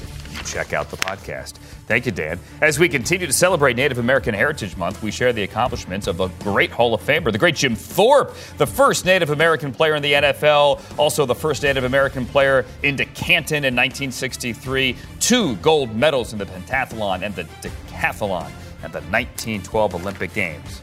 check 0.45 0.73
out 0.73 0.91
the 0.91 0.97
podcast. 0.97 1.55
Thank 1.87 2.07
you, 2.07 2.13
Dan. 2.13 2.39
As 2.61 2.79
we 2.79 2.89
continue 2.89 3.27
to 3.27 3.33
celebrate 3.33 3.77
Native 3.77 3.99
American 3.99 4.35
Heritage 4.35 4.77
Month, 4.77 5.03
we 5.03 5.11
share 5.11 5.33
the 5.33 5.43
accomplishments 5.43 6.07
of 6.07 6.21
a 6.21 6.29
great 6.41 6.71
Hall 6.71 6.95
of 6.95 7.03
Famer, 7.03 7.33
the 7.33 7.39
great 7.39 7.57
Jim 7.57 7.75
Thorpe, 7.75 8.35
the 8.57 8.67
first 8.67 9.05
Native 9.05 9.31
American 9.31 9.73
player 9.73 9.95
in 9.95 10.03
the 10.03 10.13
NFL, 10.13 10.81
also 10.99 11.27
the 11.27 11.35
first 11.35 11.63
Native 11.63 11.85
American 11.85 12.27
player 12.27 12.65
into 12.83 13.05
Canton 13.07 13.65
in 13.65 13.75
1963, 13.75 14.97
two 15.21 15.57
gold 15.57 15.95
medals 15.95 16.33
in 16.33 16.39
the 16.39 16.47
pentathlon 16.47 17.23
and 17.23 17.35
the 17.35 17.45
decathlon 17.63 18.51
at 18.83 18.93
the 18.93 19.01
1912 19.01 19.95
Olympic 19.95 20.33
Games. 20.35 20.83